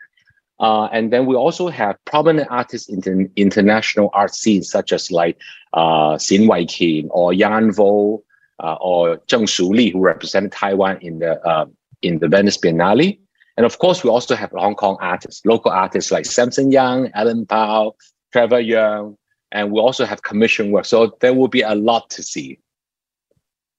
Uh, 0.59 0.85
and 0.85 1.11
then 1.11 1.25
we 1.25 1.35
also 1.35 1.67
have 1.67 1.97
prominent 2.05 2.47
artists 2.49 2.87
in 2.87 3.01
the 3.01 3.29
international 3.35 4.09
art 4.13 4.33
scene, 4.33 4.63
such 4.63 4.93
as 4.93 5.11
like 5.11 5.37
uh, 5.73 6.15
Xin 6.15 6.47
Weiqin 6.47 7.07
or 7.11 7.33
Danh 7.33 7.73
Vo 7.73 8.23
uh, 8.59 8.77
or 8.81 9.17
Zheng 9.27 9.47
Shuli, 9.47 9.91
who 9.91 9.99
represented 9.99 10.51
Taiwan 10.51 10.97
in 11.01 11.19
the 11.19 11.41
uh, 11.45 11.65
in 12.01 12.19
the 12.19 12.27
Venice 12.27 12.57
Biennale. 12.57 13.19
And 13.57 13.65
of 13.65 13.79
course, 13.79 14.03
we 14.03 14.09
also 14.09 14.35
have 14.35 14.51
Hong 14.51 14.75
Kong 14.75 14.97
artists, 14.99 15.45
local 15.45 15.71
artists 15.71 16.11
like 16.11 16.25
Samson 16.25 16.71
Young, 16.71 17.09
Alan 17.13 17.45
Pao, 17.45 17.95
Trevor 18.33 18.61
Yeung, 18.61 19.15
and 19.51 19.71
we 19.71 19.79
also 19.79 20.05
have 20.05 20.23
commission 20.23 20.71
work. 20.71 20.85
So 20.85 21.15
there 21.21 21.33
will 21.33 21.47
be 21.47 21.61
a 21.61 21.73
lot 21.73 22.09
to 22.11 22.23
see. 22.23 22.59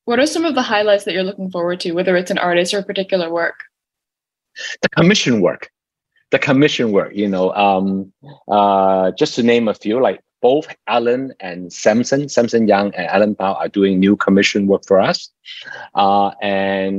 What 0.07 0.19
are 0.19 0.27
some 0.27 0.45
of 0.45 0.55
the 0.55 0.63
highlights 0.63 1.05
that 1.05 1.13
you're 1.13 1.25
looking 1.25 1.51
forward 1.51 1.81
to, 1.81 1.93
whether 1.93 2.17
it's 2.17 2.31
an 2.31 2.39
artist 2.39 2.73
or 2.73 2.79
a 2.79 2.83
particular 2.83 3.31
work? 3.31 3.61
The 4.81 4.89
commission 4.89 5.43
work, 5.43 5.69
the 6.31 6.39
commission 6.39 6.93
work. 6.93 7.13
You 7.15 7.29
know, 7.29 7.53
um, 7.53 8.13
uh, 8.49 9.11
just 9.19 9.35
to 9.35 9.43
name 9.43 9.69
a 9.69 9.75
few, 9.75 10.01
like 10.01 10.21
both 10.47 10.67
Alan 10.97 11.25
and 11.41 11.73
Samson, 11.73 12.29
Samson 12.29 12.69
Young 12.69 12.89
and 12.95 13.07
Alan 13.17 13.35
Bao 13.35 13.53
are 13.63 13.73
doing 13.79 13.99
new 13.99 14.15
commission 14.17 14.67
work 14.71 14.85
for 14.87 14.99
us, 15.11 15.19
uh, 16.03 16.31
and 16.43 16.95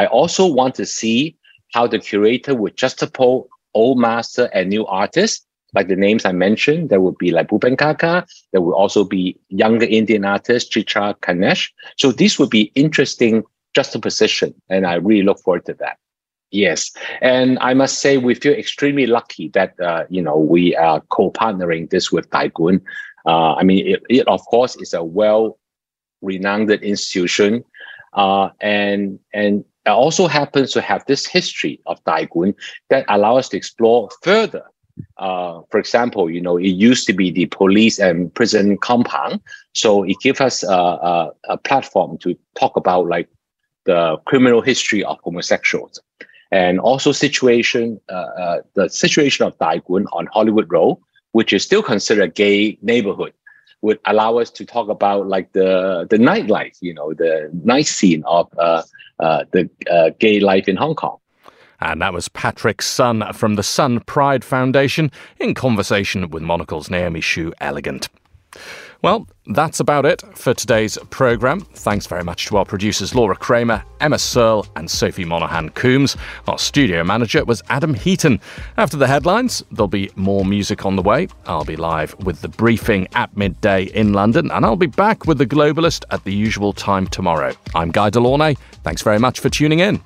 I 0.00 0.06
also 0.18 0.44
want 0.60 0.74
to 0.80 0.86
see 0.86 1.36
how 1.74 1.84
the 1.88 1.98
curator 1.98 2.54
would 2.60 2.76
juxtapose 2.76 3.46
old 3.74 3.98
master 3.98 4.44
and 4.54 4.64
new 4.68 4.84
artists 4.86 5.44
like 5.74 5.88
the 5.88 5.96
names 5.96 6.24
I 6.24 6.32
mentioned, 6.32 6.88
there 6.90 7.00
will 7.00 7.16
be 7.18 7.32
like 7.32 7.48
Bhupen 7.48 7.76
Khakhar. 7.76 8.24
There 8.52 8.62
will 8.62 8.74
also 8.74 9.04
be 9.04 9.36
younger 9.48 9.86
Indian 9.86 10.24
artist 10.24 10.72
Chitra 10.72 11.20
Ganesh. 11.20 11.72
So 11.96 12.12
this 12.12 12.38
would 12.38 12.50
be 12.50 12.70
interesting 12.76 13.42
juxtaposition, 13.74 14.54
and 14.70 14.86
I 14.86 14.94
really 14.94 15.24
look 15.24 15.40
forward 15.40 15.66
to 15.66 15.74
that. 15.74 15.98
Yes, 16.54 16.92
and 17.20 17.58
I 17.58 17.74
must 17.74 17.98
say 17.98 18.16
we 18.16 18.36
feel 18.36 18.52
extremely 18.52 19.08
lucky 19.08 19.48
that 19.54 19.74
uh, 19.80 20.04
you 20.08 20.22
know 20.22 20.36
we 20.36 20.76
are 20.76 21.00
co-partnering 21.10 21.90
this 21.90 22.12
with 22.12 22.30
Tai 22.30 22.50
Kwun. 22.50 22.80
Uh, 23.26 23.54
I 23.54 23.64
mean, 23.64 23.84
it, 23.84 24.02
it, 24.08 24.28
of 24.28 24.40
course 24.46 24.76
is 24.76 24.94
a 24.94 25.02
well-renowned 25.02 26.70
institution, 26.70 27.64
uh, 28.12 28.50
and 28.60 29.18
and 29.32 29.64
also 29.84 30.28
happens 30.28 30.70
to 30.74 30.80
have 30.80 31.04
this 31.06 31.26
history 31.26 31.80
of 31.86 31.98
Tai 32.04 32.26
Kwun 32.26 32.54
that 32.88 33.04
allow 33.08 33.36
us 33.36 33.48
to 33.48 33.56
explore 33.56 34.08
further 34.22 34.62
uh, 35.18 35.60
for 35.72 35.80
example, 35.80 36.30
you 36.30 36.40
know, 36.40 36.56
it 36.56 36.68
used 36.68 37.04
to 37.08 37.12
be 37.12 37.32
the 37.32 37.46
police 37.46 37.98
and 37.98 38.32
prison 38.32 38.78
compound. 38.78 39.40
So 39.72 40.04
it 40.04 40.16
gives 40.22 40.40
us 40.40 40.62
a, 40.62 40.68
a, 40.70 41.30
a, 41.48 41.58
platform 41.58 42.16
to 42.18 42.36
talk 42.54 42.76
about 42.76 43.08
like 43.08 43.28
the 43.86 44.18
criminal 44.24 44.60
history 44.60 45.02
of 45.02 45.18
homosexuals 45.24 46.00
and 46.54 46.78
also 46.78 47.10
situation, 47.10 48.00
uh, 48.08 48.12
uh, 48.12 48.60
the 48.74 48.88
situation 48.88 49.44
of 49.44 49.58
Tai 49.58 49.80
Kwun 49.80 50.04
on 50.12 50.26
Hollywood 50.26 50.70
Road, 50.70 50.98
which 51.32 51.52
is 51.52 51.64
still 51.64 51.82
considered 51.82 52.22
a 52.22 52.28
gay 52.28 52.78
neighborhood 52.80 53.32
would 53.82 53.98
allow 54.06 54.38
us 54.38 54.50
to 54.50 54.64
talk 54.64 54.88
about 54.88 55.26
like 55.26 55.52
the 55.52 56.06
the 56.08 56.16
nightlife, 56.16 56.76
you 56.80 56.94
know, 56.94 57.12
the 57.12 57.50
night 57.64 57.86
scene 57.86 58.22
of 58.26 58.48
uh, 58.56 58.82
uh, 59.18 59.44
the 59.50 59.68
gay 60.20 60.38
life 60.38 60.68
in 60.68 60.76
Hong 60.76 60.94
Kong. 60.94 61.18
And 61.80 62.00
that 62.00 62.14
was 62.14 62.28
Patrick 62.28 62.80
Sun 62.82 63.32
from 63.32 63.56
the 63.56 63.64
Sun 63.64 64.00
Pride 64.14 64.44
Foundation 64.44 65.10
in 65.40 65.54
conversation 65.54 66.30
with 66.30 66.42
Monocle's 66.42 66.88
Naomi 66.88 67.20
Xu 67.20 67.52
Elegant. 67.60 68.08
Well, 69.04 69.28
that's 69.48 69.80
about 69.80 70.06
it 70.06 70.22
for 70.34 70.54
today's 70.54 70.96
programme. 71.10 71.60
Thanks 71.60 72.06
very 72.06 72.24
much 72.24 72.46
to 72.46 72.56
our 72.56 72.64
producers 72.64 73.14
Laura 73.14 73.36
Kramer, 73.36 73.84
Emma 74.00 74.18
Searle, 74.18 74.66
and 74.76 74.90
Sophie 74.90 75.26
Monaghan 75.26 75.68
Coombs. 75.72 76.16
Our 76.48 76.56
studio 76.56 77.04
manager 77.04 77.44
was 77.44 77.62
Adam 77.68 77.92
Heaton. 77.92 78.40
After 78.78 78.96
the 78.96 79.06
headlines, 79.06 79.62
there'll 79.70 79.88
be 79.88 80.10
more 80.16 80.46
music 80.46 80.86
on 80.86 80.96
the 80.96 81.02
way. 81.02 81.28
I'll 81.44 81.66
be 81.66 81.76
live 81.76 82.18
with 82.24 82.40
the 82.40 82.48
briefing 82.48 83.06
at 83.12 83.36
midday 83.36 83.82
in 83.82 84.14
London, 84.14 84.50
and 84.50 84.64
I'll 84.64 84.74
be 84.74 84.86
back 84.86 85.26
with 85.26 85.36
the 85.36 85.46
Globalist 85.46 86.06
at 86.10 86.24
the 86.24 86.32
usual 86.32 86.72
time 86.72 87.06
tomorrow. 87.06 87.52
I'm 87.74 87.90
Guy 87.90 88.08
De 88.08 88.20
Launey. 88.20 88.56
Thanks 88.84 89.02
very 89.02 89.18
much 89.18 89.38
for 89.38 89.50
tuning 89.50 89.80
in. 89.80 90.00